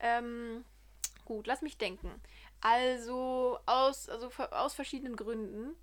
[0.00, 0.64] Ähm,
[1.24, 2.10] gut, lass mich denken.
[2.60, 5.76] Also aus, also aus verschiedenen Gründen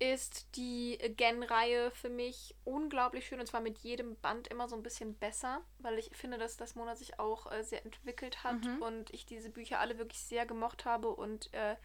[0.00, 4.82] ist die Again-Reihe für mich unglaublich schön und zwar mit jedem Band immer so ein
[4.82, 8.82] bisschen besser, weil ich finde, dass das Monat sich auch äh, sehr entwickelt hat Mhm.
[8.82, 11.76] und ich diese Bücher alle wirklich sehr gemocht habe und äh,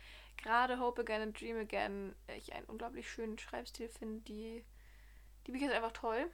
[0.41, 4.21] gerade Hope Again und Dream Again äh, ich einen unglaublich schönen Schreibstil finde.
[4.21, 4.63] Die,
[5.47, 6.29] die Bücher sind einfach toll.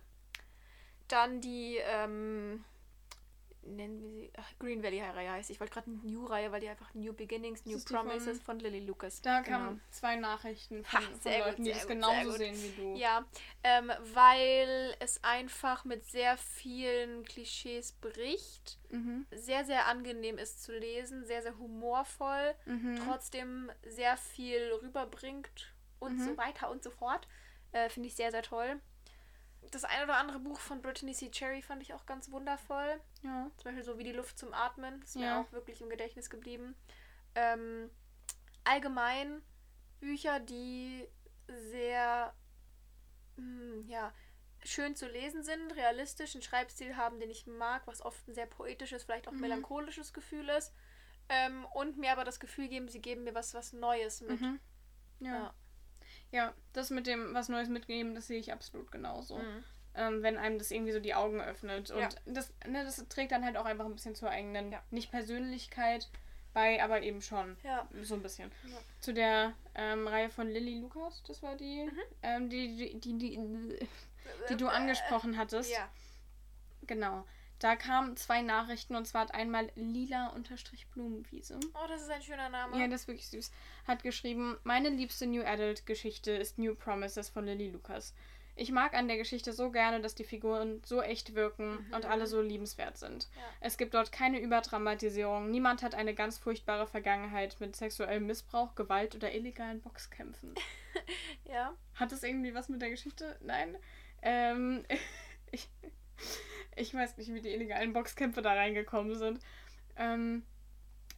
[1.08, 2.64] Dann die, ähm,
[3.64, 5.50] nennen wir sie, ach, Green Valley Reihe heißt.
[5.50, 9.22] Ich wollte gerade New-Reihe, weil die einfach New Beginnings, New Promises von- von, Lily Lucas.
[9.22, 9.58] Da Genau.
[9.58, 12.96] kamen zwei Nachrichten von, Ha, von sehr gut, Leuten, die gut, genauso sehen wie du.
[12.98, 13.26] Ja,
[13.64, 18.80] ähm, weil es einfach mit sehr vielen Klischees bricht.
[18.90, 19.26] Mhm.
[19.32, 22.96] Sehr, sehr angenehm ist zu lesen, sehr, sehr humorvoll, Mhm.
[23.06, 26.26] trotzdem sehr viel rüberbringt und Mhm.
[26.26, 27.28] so weiter und so fort.
[27.72, 28.80] Äh, Finde ich sehr, sehr toll.
[29.72, 31.30] Das ein oder andere Buch von Brittany C.
[31.32, 33.00] Cherry fand ich auch ganz wundervoll.
[33.22, 33.52] Ja.
[33.58, 35.00] Zum Beispiel so wie die Luft zum Atmen.
[35.02, 35.22] Das ist Ja.
[35.22, 36.76] mir auch wirklich im Gedächtnis geblieben.
[37.36, 37.90] Ähm,
[38.64, 39.42] allgemein
[40.00, 41.08] Bücher, die
[41.48, 42.34] sehr
[43.36, 44.12] hm, ja,
[44.64, 48.46] schön zu lesen sind, realistisch, einen Schreibstil haben, den ich mag, was oft ein sehr
[48.48, 49.42] poetisches, vielleicht auch Mhm.
[49.42, 50.74] melancholisches Gefühl ist.
[51.30, 54.42] Ähm, und mir aber das Gefühl geben, sie geben mir was, was Neues mit.
[54.42, 54.60] Mhm.
[55.20, 55.34] Ja.
[55.34, 55.54] Ja.
[56.32, 56.54] Ja.
[56.74, 59.38] das mit dem was Neues mitgeben, das sehe ich absolut genauso.
[59.38, 59.64] Mhm.
[59.96, 61.90] Ähm, wenn einem das irgendwie so die Augen öffnet.
[61.92, 62.10] Und Ja.
[62.26, 64.82] das, ne, das trägt dann halt auch einfach ein bisschen zur eigenen, Ja.
[64.92, 66.08] nicht Persönlichkeit
[66.54, 67.58] bei, aber eben schon.
[67.64, 67.88] Ja.
[68.04, 68.52] So ein bisschen.
[69.02, 72.00] Zu der ähm, Reihe von Lily Lucas, das war die, Mhm.
[72.24, 73.80] ähm, die, die, die, die,
[74.50, 75.72] die du angesprochen hattest.
[75.72, 75.90] Ja.
[76.84, 77.26] Genau.
[77.60, 81.60] Da kamen zwei Nachrichten und zwar hat einmal lila-blumenwiese.
[81.74, 82.80] Oh, das ist ein schöner Name.
[82.80, 83.52] Ja, das ist wirklich süß.
[83.86, 88.14] Hat geschrieben, meine liebste New Adult Geschichte ist New Promises von Lily Lucas.
[88.56, 91.94] Ich mag an der Geschichte so gerne, dass die Figuren so echt wirken Mhm.
[91.94, 93.30] und alle so liebenswert sind.
[93.36, 93.42] Ja.
[93.62, 95.50] Es gibt dort keine Überdramatisierung.
[95.50, 100.56] Niemand hat eine ganz furchtbare Vergangenheit mit sexuellem Missbrauch, Gewalt oder illegalen Boxkämpfen.
[101.46, 101.74] ja.
[101.96, 103.38] Hat das irgendwie was mit der Geschichte?
[103.42, 103.78] Nein.
[104.22, 104.84] Ähm,
[105.52, 105.70] ich,
[106.76, 109.40] ich weiß nicht, wie die illegalen Boxkämpfe da reingekommen sind.
[109.98, 110.44] Ähm,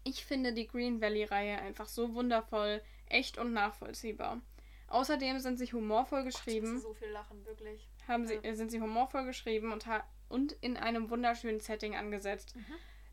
[0.03, 4.41] ich finde die Green Valley-Reihe einfach so wundervoll, echt und nachvollziehbar.
[4.87, 7.87] Außerdem sind sie humorvoll geschrieben, musste so viel lachen, wirklich.
[8.07, 8.41] haben sie, Ja.
[8.43, 12.61] äh, sind sie humorvoll geschrieben und, ha und in einem wunderschönen Setting angesetzt, Mhm.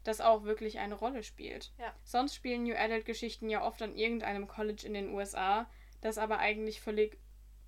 [0.04, 1.72] das auch wirklich eine Rolle spielt.
[1.78, 1.92] Ja.
[2.04, 5.68] Sonst spielen New Adult-Geschichten ja oft an irgendeinem College in den USA,
[6.00, 7.18] das aber eigentlich völlig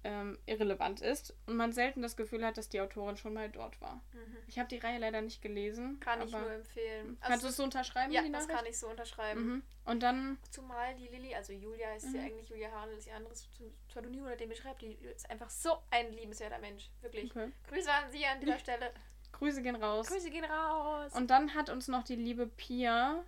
[0.03, 3.81] ähm, irrelevant ist und man selten das Gefühl hat, dass die Autorin schon mal dort
[3.81, 3.97] war.
[4.13, 4.37] Mhm.
[4.47, 6.01] Ich habe die Reihe leider nicht gelesen.
[6.01, 7.19] Kann ich nur empfehlen.
[7.21, 9.47] Kannst du es so unterschreiben, ja, das kann ich so unterschreiben.
[9.47, 9.63] Mhm.
[9.85, 12.27] Und dann, Zumal die Lilly, also Julia ist ja Mhm.
[12.27, 13.49] eigentlich Julia Hahn, ist ihr anderes
[13.89, 16.91] Pseudonym oder den beschreibt, die ist einfach so ein liebenswerter Mensch.
[17.03, 17.31] Wirklich.
[17.31, 17.53] okay.
[17.69, 18.93] Grüße an Sie an dieser Stelle.
[19.33, 20.09] Grüße gehen raus.
[20.09, 21.13] Grüße gehen raus.
[21.15, 23.23] Und dann hat uns noch die liebe Pia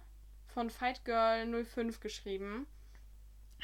[0.49, 2.66] von Fight Girl 05 geschrieben.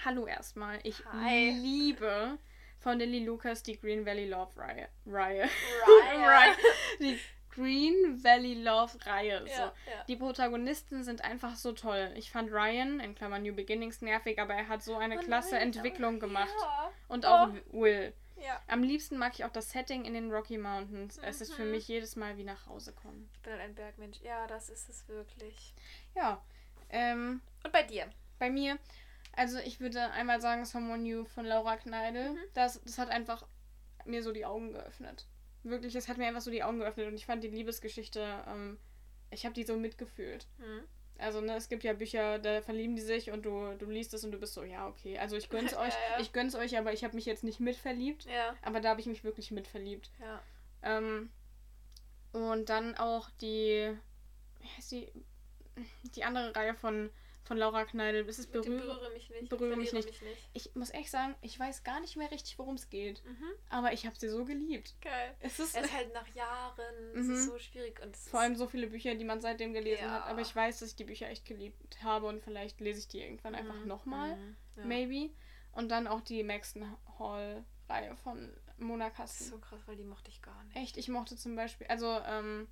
[0.05, 0.79] Hallo erstmal.
[0.85, 1.51] Ich Hi.
[1.51, 2.39] liebe
[2.81, 4.89] von Lily Lucas die Green Valley Love Reihe.
[5.07, 5.49] Reihe.
[6.17, 6.57] Ryan.
[7.01, 7.19] Die
[7.51, 9.41] Green Valley Love Reihe.
[9.47, 9.51] So.
[9.53, 10.05] Ja, ja.
[10.07, 12.13] Die Protagonisten sind einfach so toll.
[12.17, 15.55] Ich fand Ryan, in Klammern New Beginnings, nervig, aber er hat so eine Oh klasse
[15.55, 16.55] nein, Entwicklung aber- gemacht.
[16.61, 16.93] Ja.
[17.09, 17.29] Und Oh.
[17.29, 18.13] auch Will.
[18.37, 18.61] ja.
[18.69, 21.19] Am liebsten mag ich auch das Setting in den Rocky Mountains.
[21.19, 21.73] Es ist für Mhm.
[21.73, 23.29] mich jedes Mal wie nach Hause kommen.
[23.35, 24.21] Ich bin halt ein Bergmensch.
[24.23, 25.75] Ja, das ist es wirklich.
[26.15, 26.41] Ja.
[26.91, 28.09] Ähm, Und bei dir?
[28.39, 28.79] bei mir,
[29.39, 32.33] also ich würde einmal sagen Someone New von Laura Kneidel.
[32.33, 32.39] Mhm.
[32.55, 33.47] Das, das hat einfach
[34.05, 35.27] mir so die Augen geöffnet.
[35.63, 38.79] Wirklich, es hat mir einfach so die Augen geöffnet und ich fand die Liebesgeschichte, ähm,
[39.31, 40.49] ich habe die so mitgefühlt.
[40.59, 40.83] Hm.
[41.19, 44.25] Also, ne, es gibt ja Bücher, da verlieben die sich und du, du liest es
[44.25, 45.19] und du bist so, ja, okay.
[45.19, 46.21] Also ich gönn's Ja, euch, ja.
[46.21, 48.25] ich gönn's euch, aber ich habe mich jetzt nicht mitverliebt.
[48.25, 50.11] Ja, Aber da habe ich mich wirklich mitverliebt.
[50.21, 50.41] ja.
[50.83, 51.31] Ähm,
[52.33, 53.97] und dann auch die,
[54.61, 55.13] wie heißt die,
[56.15, 57.11] die andere Reihe von,
[57.49, 58.29] von Laura Kneidel.
[58.29, 58.79] Es ist berühre.
[58.87, 59.49] berühre mich nicht.
[59.49, 60.49] berühre mich verliere nicht.
[60.53, 63.25] Ich muss echt sagen, ich weiß gar nicht mehr richtig, worum es geht.
[63.25, 63.45] Mhm.
[63.71, 64.95] Aber ich habe sie so geliebt.
[65.01, 65.35] Geil.
[65.41, 67.35] Es ist Es ist halt nach Jahren, es Mhm.
[67.35, 70.11] ist so schwierig und es vor allem so viele Bücher, die man seitdem gelesen Ja.
[70.25, 70.27] hat.
[70.31, 73.21] Aber ich weiß, dass ich die Bücher echt geliebt habe und vielleicht lese ich die
[73.21, 73.89] irgendwann einfach Mhm.
[73.89, 74.37] nochmal.
[74.37, 74.57] Mhm.
[74.77, 74.85] Ja.
[74.85, 75.31] Maybe.
[75.73, 79.45] Und dann auch die Maxton Hall-Reihe von Mona Kasten.
[79.45, 80.77] so krass, weil die mochte ich gar nicht.
[80.77, 82.69] Echt, ich mochte zum Beispiel, also ähm,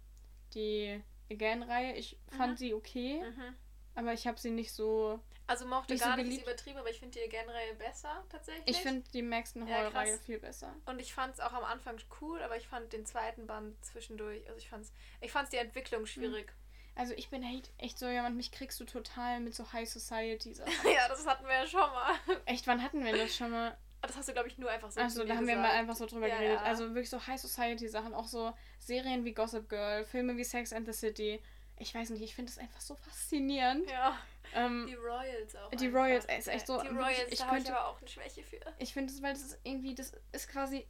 [0.55, 1.01] die
[1.31, 2.57] Again-Reihe, ich fand Mhm.
[2.57, 3.55] sie okay, Mhm.
[3.97, 5.19] Aber ich habe sie nicht so.
[5.49, 6.47] Also mochte Nicht gar so nicht ist beliebt.
[6.49, 8.65] übertrieben, aber ich finde die generell besser tatsächlich.
[8.67, 10.25] Ich finde die Maxton Ja, Hall-Reihe krass.
[10.27, 10.75] viel besser.
[10.87, 14.45] Und ich fand es auch am Anfang cool, aber ich fand den zweiten Band zwischendurch,
[14.49, 16.53] also ich fand's, ich fand's die Entwicklung schwierig.
[16.97, 20.53] Also ich bin echt, echt so jemand, mich kriegst du total mit so High Society
[20.55, 20.73] Sachen.
[20.95, 22.15] ja, das hatten wir ja schon mal.
[22.47, 23.77] echt, wann hatten wir das schon mal?
[24.03, 25.79] Das hast du, glaube ich, nur einfach so Achso, da haben wir mal gesagt.
[25.81, 26.61] einfach so drüber Ja, geredet.
[26.61, 26.63] ja.
[26.63, 30.73] Also wirklich so High Society Sachen, auch so Serien wie Gossip Girl, Filme wie Sex
[30.73, 31.43] and the City.
[31.79, 33.89] Ich weiß nicht, ich finde es einfach so faszinierend.
[33.91, 34.17] Ja,
[34.55, 35.71] Ähm, die Royals auch.
[35.71, 36.01] Die einfach.
[36.01, 38.43] Royals, ey, ist echt so- Die Royals, ich da ich könnte- aber auch eine Schwäche
[38.43, 38.61] für.
[38.79, 40.87] ich finde es, weil das ist irgendwie, das ist quasi.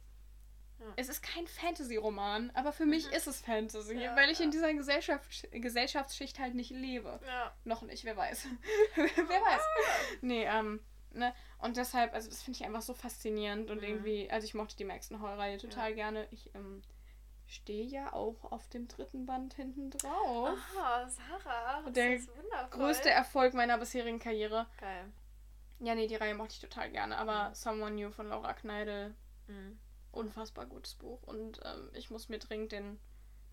[0.79, 0.85] Ja.
[0.95, 3.13] Es ist kein Fantasy-Roman, aber für mich Mhm.
[3.13, 4.45] ist es Fantasy, Ja, weil ich ja.
[4.45, 7.19] in dieser Gesellschaft, Gesellschaftsschicht halt nicht lebe.
[7.25, 7.51] Ja.
[7.63, 8.45] Noch nicht, wer weiß.
[8.95, 9.61] wer weiß.
[10.21, 10.79] Nee, ähm,
[11.13, 11.33] ne?
[11.57, 13.83] Und deshalb, also das finde ich einfach so faszinierend und Mhm.
[13.87, 16.27] irgendwie, also ich mochte die Maxton Hall-Reihe total gerne.
[16.29, 16.83] Ich ähm,
[17.47, 20.57] stehe ja auch auf dem dritten Band hinten drauf.
[20.77, 22.69] Ah, Sarah, das Der ist wundervoll.
[22.79, 24.67] Größte Erfolg meiner bisherigen Karriere.
[24.79, 25.11] Geil.
[25.79, 27.53] Ja, nee, die Reihe mochte ich total gerne, aber Mhm.
[27.55, 29.15] Someone New von Laura Kneidel,
[29.47, 29.79] Mhm.
[30.11, 32.99] unfassbar gutes Buch und ähm, ich muss mir dringend den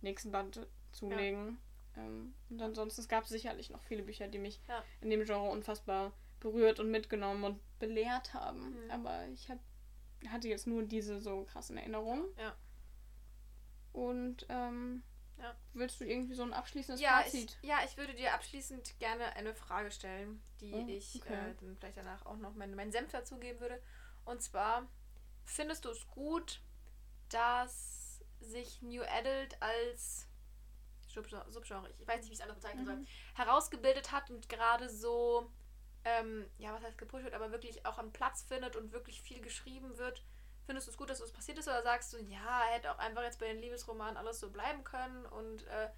[0.00, 1.58] nächsten Band zulegen.
[1.96, 4.82] Ähm, und ansonsten, es gab sicherlich noch viele Bücher, die mich Ja.
[5.00, 8.84] in dem Genre unfassbar berührt und mitgenommen und belehrt haben.
[8.84, 8.90] Mhm.
[8.90, 9.58] Aber ich hab,
[10.28, 12.24] hatte jetzt nur diese so krassen Erinnerungen.
[12.38, 12.54] Ja.
[13.94, 15.02] Und ähm,
[15.38, 15.54] Ja.
[15.72, 17.56] willst du irgendwie so ein abschließendes Ja Fazit?
[17.62, 21.50] ich, ja, ich würde dir abschließend gerne eine Frage stellen, die Oh, ich okay.
[21.50, 23.80] äh, dann vielleicht danach auch noch meinen mein Senf dazugeben würde.
[24.24, 24.88] Und zwar,
[25.44, 26.60] findest du es gut,
[27.30, 30.26] dass sich New Adult als
[31.08, 33.06] Subgenre, Subgenre ich weiß nicht, wie ich es anders bezeichnen soll, Mhm.
[33.36, 35.50] herausgebildet hat und gerade so,
[36.04, 39.40] ähm, ja, was heißt gepusht wird, aber wirklich auch einen Platz findet und wirklich viel
[39.40, 40.24] geschrieben wird.
[40.66, 43.22] Findest du es gut, dass das passiert ist oder sagst du, ja, hätte auch einfach
[43.22, 45.88] jetzt bei den Liebesromanen alles so bleiben können und äh,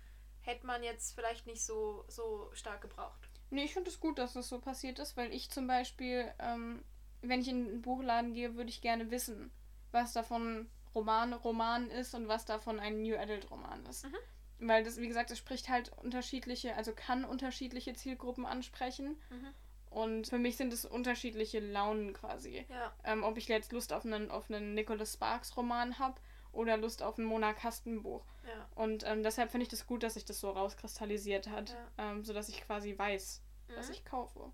[0.41, 3.29] hätte man jetzt vielleicht nicht so, so stark gebraucht?
[3.51, 6.85] Nee, ich finde es gut, dass das so passiert ist, weil ich zum Beispiel, ähm,
[7.23, 9.53] wenn ich in einen Buchladen gehe, würde ich gerne wissen,
[9.93, 14.07] was davon Roman Roman ist und was davon ein New Adult Roman ist.
[14.07, 14.17] Mhm.
[14.59, 19.21] Weil das, wie gesagt, es spricht halt unterschiedliche, also kann unterschiedliche Zielgruppen ansprechen.
[19.31, 19.55] Mhm.
[19.97, 22.67] Und für mich sind es unterschiedliche Launen quasi.
[22.69, 22.93] Ja.
[23.03, 26.21] Ähm, ob ich jetzt Lust auf einen, auf einen Nicholas Sparks Roman habe
[26.53, 28.27] oder Lust auf ein Mona Kasten Buch.
[28.47, 28.69] Ja.
[28.75, 32.11] Und ähm, deshalb finde ich das gut, dass sich das so rauskristallisiert hat, Ja.
[32.11, 33.43] ähm, sodass ich quasi weiß,
[33.75, 33.93] was Mhm.
[33.95, 34.53] ich kaufe.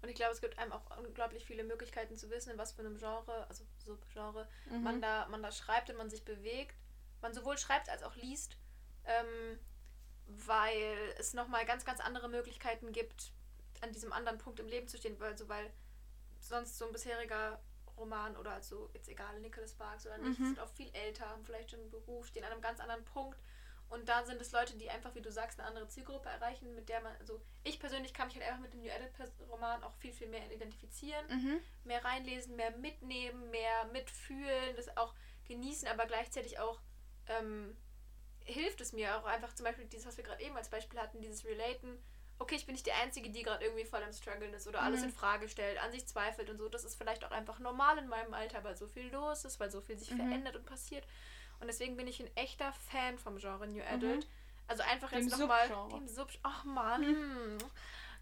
[0.00, 2.80] Und ich glaube, es gibt einem auch unglaublich viele Möglichkeiten zu wissen, in was für
[2.80, 4.82] einem Genre, also Subgenre, Mhm.
[4.82, 6.74] man, da, man da schreibt und man sich bewegt.
[7.20, 8.56] Man sowohl schreibt als auch liest,
[9.04, 9.58] ähm,
[10.26, 13.32] weil es nochmal ganz, ganz andere Möglichkeiten gibt,
[13.82, 15.70] an diesem anderen Punkt im Leben zu stehen, weil, also, weil
[16.40, 17.60] sonst so ein bisheriger
[17.96, 20.46] Roman oder also jetzt egal, Nicholas Sparks oder nicht, Mhm.
[20.46, 23.38] sind auch viel älter, haben vielleicht schon einen Beruf, stehen an einem ganz anderen Punkt.
[23.90, 26.90] Und da sind es Leute, die einfach, wie du sagst, eine andere Zielgruppe erreichen, mit
[26.90, 29.94] der man, also ich persönlich kann mich halt einfach mit dem New Adult Roman auch
[29.94, 31.60] viel, viel mehr identifizieren Mhm.
[31.84, 35.14] mehr reinlesen, mehr mitnehmen, mehr mitfühlen, das auch
[35.46, 36.80] genießen, aber gleichzeitig auch
[37.28, 37.76] ähm,
[38.44, 41.20] hilft es mir auch einfach zum Beispiel dieses, was wir gerade eben als Beispiel hatten,
[41.22, 41.98] dieses Relaten.
[42.40, 45.00] Okay, ich bin nicht die Einzige, die gerade irgendwie voll am Struggeln ist oder alles
[45.00, 45.08] Mhm.
[45.08, 46.68] in Frage stellt, an sich zweifelt und so.
[46.68, 49.70] Das ist vielleicht auch einfach normal in meinem Alter, weil so viel los ist, weil
[49.70, 50.16] so viel sich Mhm.
[50.18, 51.04] verändert und passiert.
[51.60, 54.26] Und deswegen bin ich ein echter Fan vom Genre New Adult.
[54.68, 55.16] Also einfach Mhm.
[55.16, 56.30] Dem jetzt nochmal dem Sub.
[56.42, 57.02] Ach man.
[57.02, 57.58] hm.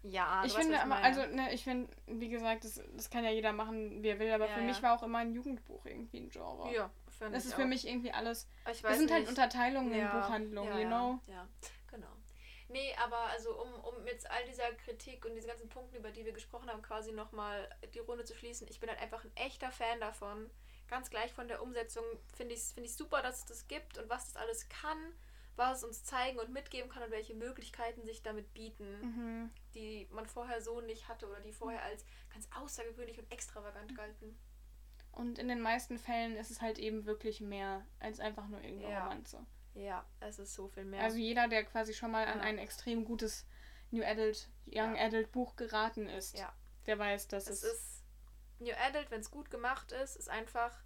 [0.03, 1.03] Ja, ich finde meine.
[1.03, 4.31] also, ne, ich finde, wie gesagt, das, das kann ja jeder machen, wie er will,
[4.31, 4.83] aber Ja, für mich ja.
[4.83, 6.73] war auch immer ein Jugendbuch irgendwie ein Genre.
[6.73, 7.67] Ja, finde Das ich ist für auch.
[7.67, 8.47] mich irgendwie alles.
[8.71, 9.29] Ich Das weiß sind halt nicht.
[9.29, 11.19] Unterteilungen in Ja, Buchhandlungen, ja, you know?
[11.27, 11.47] Ja.
[12.69, 16.25] Nee, aber also um, um jetzt all dieser Kritik und diese ganzen Punkte, über die
[16.25, 19.71] wir gesprochen haben, quasi nochmal die Runde zu schließen, ich bin halt einfach ein echter
[19.71, 20.49] Fan davon.
[20.89, 22.03] Ganz gleich von der Umsetzung
[22.35, 24.97] finde ich es find ich super, dass es das gibt und was das alles kann,
[25.55, 29.51] was es uns zeigen und mitgeben kann und welche Möglichkeiten sich damit bieten, Mhm.
[29.73, 34.37] die man vorher so nicht hatte oder die vorher als ganz außergewöhnlich und extravagant galten.
[35.13, 38.93] Und in den meisten Fällen ist es halt eben wirklich mehr als einfach nur irgendeine
[38.93, 39.03] Ja.
[39.05, 39.45] Romanze.
[39.77, 41.03] Ja, es ist so viel mehr.
[41.03, 42.43] Also jeder, der quasi schon mal an Ja.
[42.45, 43.45] ein extrem gutes
[43.91, 45.05] New Adult, Young Ja.
[45.05, 46.51] Adult Buch geraten ist, Ja.
[46.87, 47.73] der weiß, dass Es es.
[47.73, 48.03] ist
[48.59, 50.83] New Adult, wenn es gut gemacht ist, ist einfach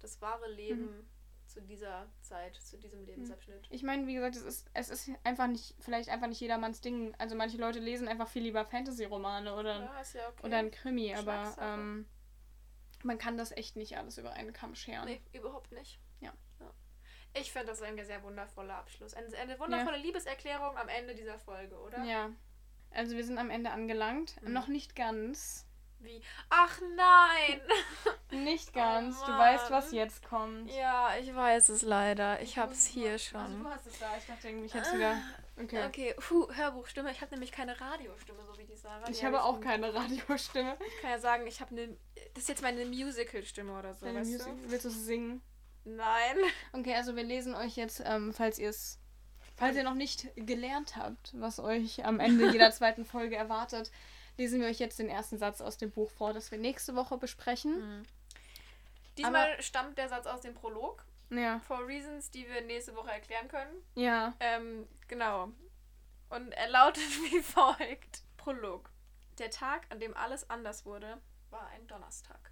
[0.00, 1.08] das wahre Leben
[1.46, 3.66] zu dieser Zeit, zu diesem Lebensabschnitt.
[3.70, 7.14] Ich meine, wie gesagt, es ist, es ist einfach nicht, vielleicht einfach nicht jedermanns Ding.
[7.18, 10.46] Also manche Leute lesen einfach viel lieber Fantasy-Romane oder, Ja, ja okay.
[10.46, 12.06] oder ein Krimi, aber ähm,
[13.02, 15.06] man kann das echt nicht alles über einen Kamm scheren.
[15.06, 15.98] Nee, überhaupt nicht.
[16.20, 16.34] Ja.
[17.40, 19.14] Ich finde das ein sehr wundervoller Abschluss.
[19.14, 22.02] Eine, eine wundervolle Liebeserklärung am Ende dieser Folge, oder?
[22.04, 22.30] Ja.
[22.90, 24.40] Also wir sind am Ende angelangt.
[24.42, 24.52] Mhm.
[24.52, 25.66] Noch nicht ganz.
[25.98, 26.22] Wie?
[26.50, 27.60] Ach nein!
[28.44, 29.16] Nicht ganz.
[29.22, 30.70] Oh du weißt, was jetzt kommt.
[30.72, 32.40] ja, ich weiß es leider.
[32.42, 33.62] Ich hab's hier Also schon.
[33.62, 34.16] du hast es da.
[34.18, 35.16] Ich dachte irgendwie, ich hätte wieder.
[35.58, 35.86] Okay.
[35.86, 37.10] Okay, puh, Hörbuchstimme.
[37.10, 39.06] Ich habe nämlich keine Radiostimme, so wie die Sarah.
[39.06, 40.76] Die Ich habe hab auch keine Radiostimme.
[40.86, 41.96] Ich kann ja sagen, ich habe eine.
[42.34, 45.40] Das ist jetzt meine Musical-Stimme oder so, Deine weißt Musik, willst du singen?
[45.86, 46.36] Nein.
[46.72, 48.98] Okay, also wir lesen euch jetzt, ähm, falls ihr es,
[49.56, 53.92] falls ihr noch nicht gelernt habt, was euch am Ende jeder zweiten Folge erwartet,
[54.36, 57.16] lesen wir euch jetzt den ersten Satz aus dem Buch vor, das wir nächste Woche
[57.16, 58.04] besprechen.
[59.16, 61.04] Diesmal stammt der Satz aus dem Prolog.
[61.30, 63.82] Ja, For reasons, die wir nächste Woche erklären können.
[63.94, 64.34] ja.
[64.40, 65.50] Ähm, genau.
[66.28, 68.90] Und er lautet wie folgt: Prolog.
[69.38, 71.20] Der Tag, an dem alles anders wurde,
[71.50, 72.50] war ein Donnerstag.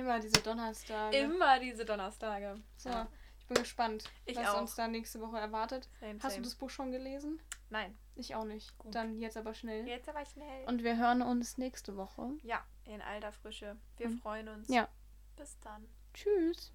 [0.00, 1.16] Immer diese Donnerstage.
[1.18, 2.56] Immer diese Donnerstage.
[2.76, 3.08] so, Ja.
[3.38, 4.60] ich bin gespannt, Ich was auch.
[4.62, 5.88] uns da nächste Woche erwartet.
[6.00, 6.42] Same, Hast du same.
[6.42, 7.40] das Buch schon gelesen?
[7.68, 7.96] Nein.
[8.16, 8.76] Ich auch nicht.
[8.78, 8.94] Gut.
[8.94, 9.86] Dann jetzt aber schnell.
[9.86, 10.64] Jetzt aber schnell.
[10.66, 12.32] Und wir hören uns nächste Woche.
[12.42, 13.76] ja, in alter Frische.
[13.96, 14.68] Wir Und- freuen uns.
[14.68, 14.88] Ja.
[15.36, 15.86] Bis dann.
[16.12, 16.72] Tschüss.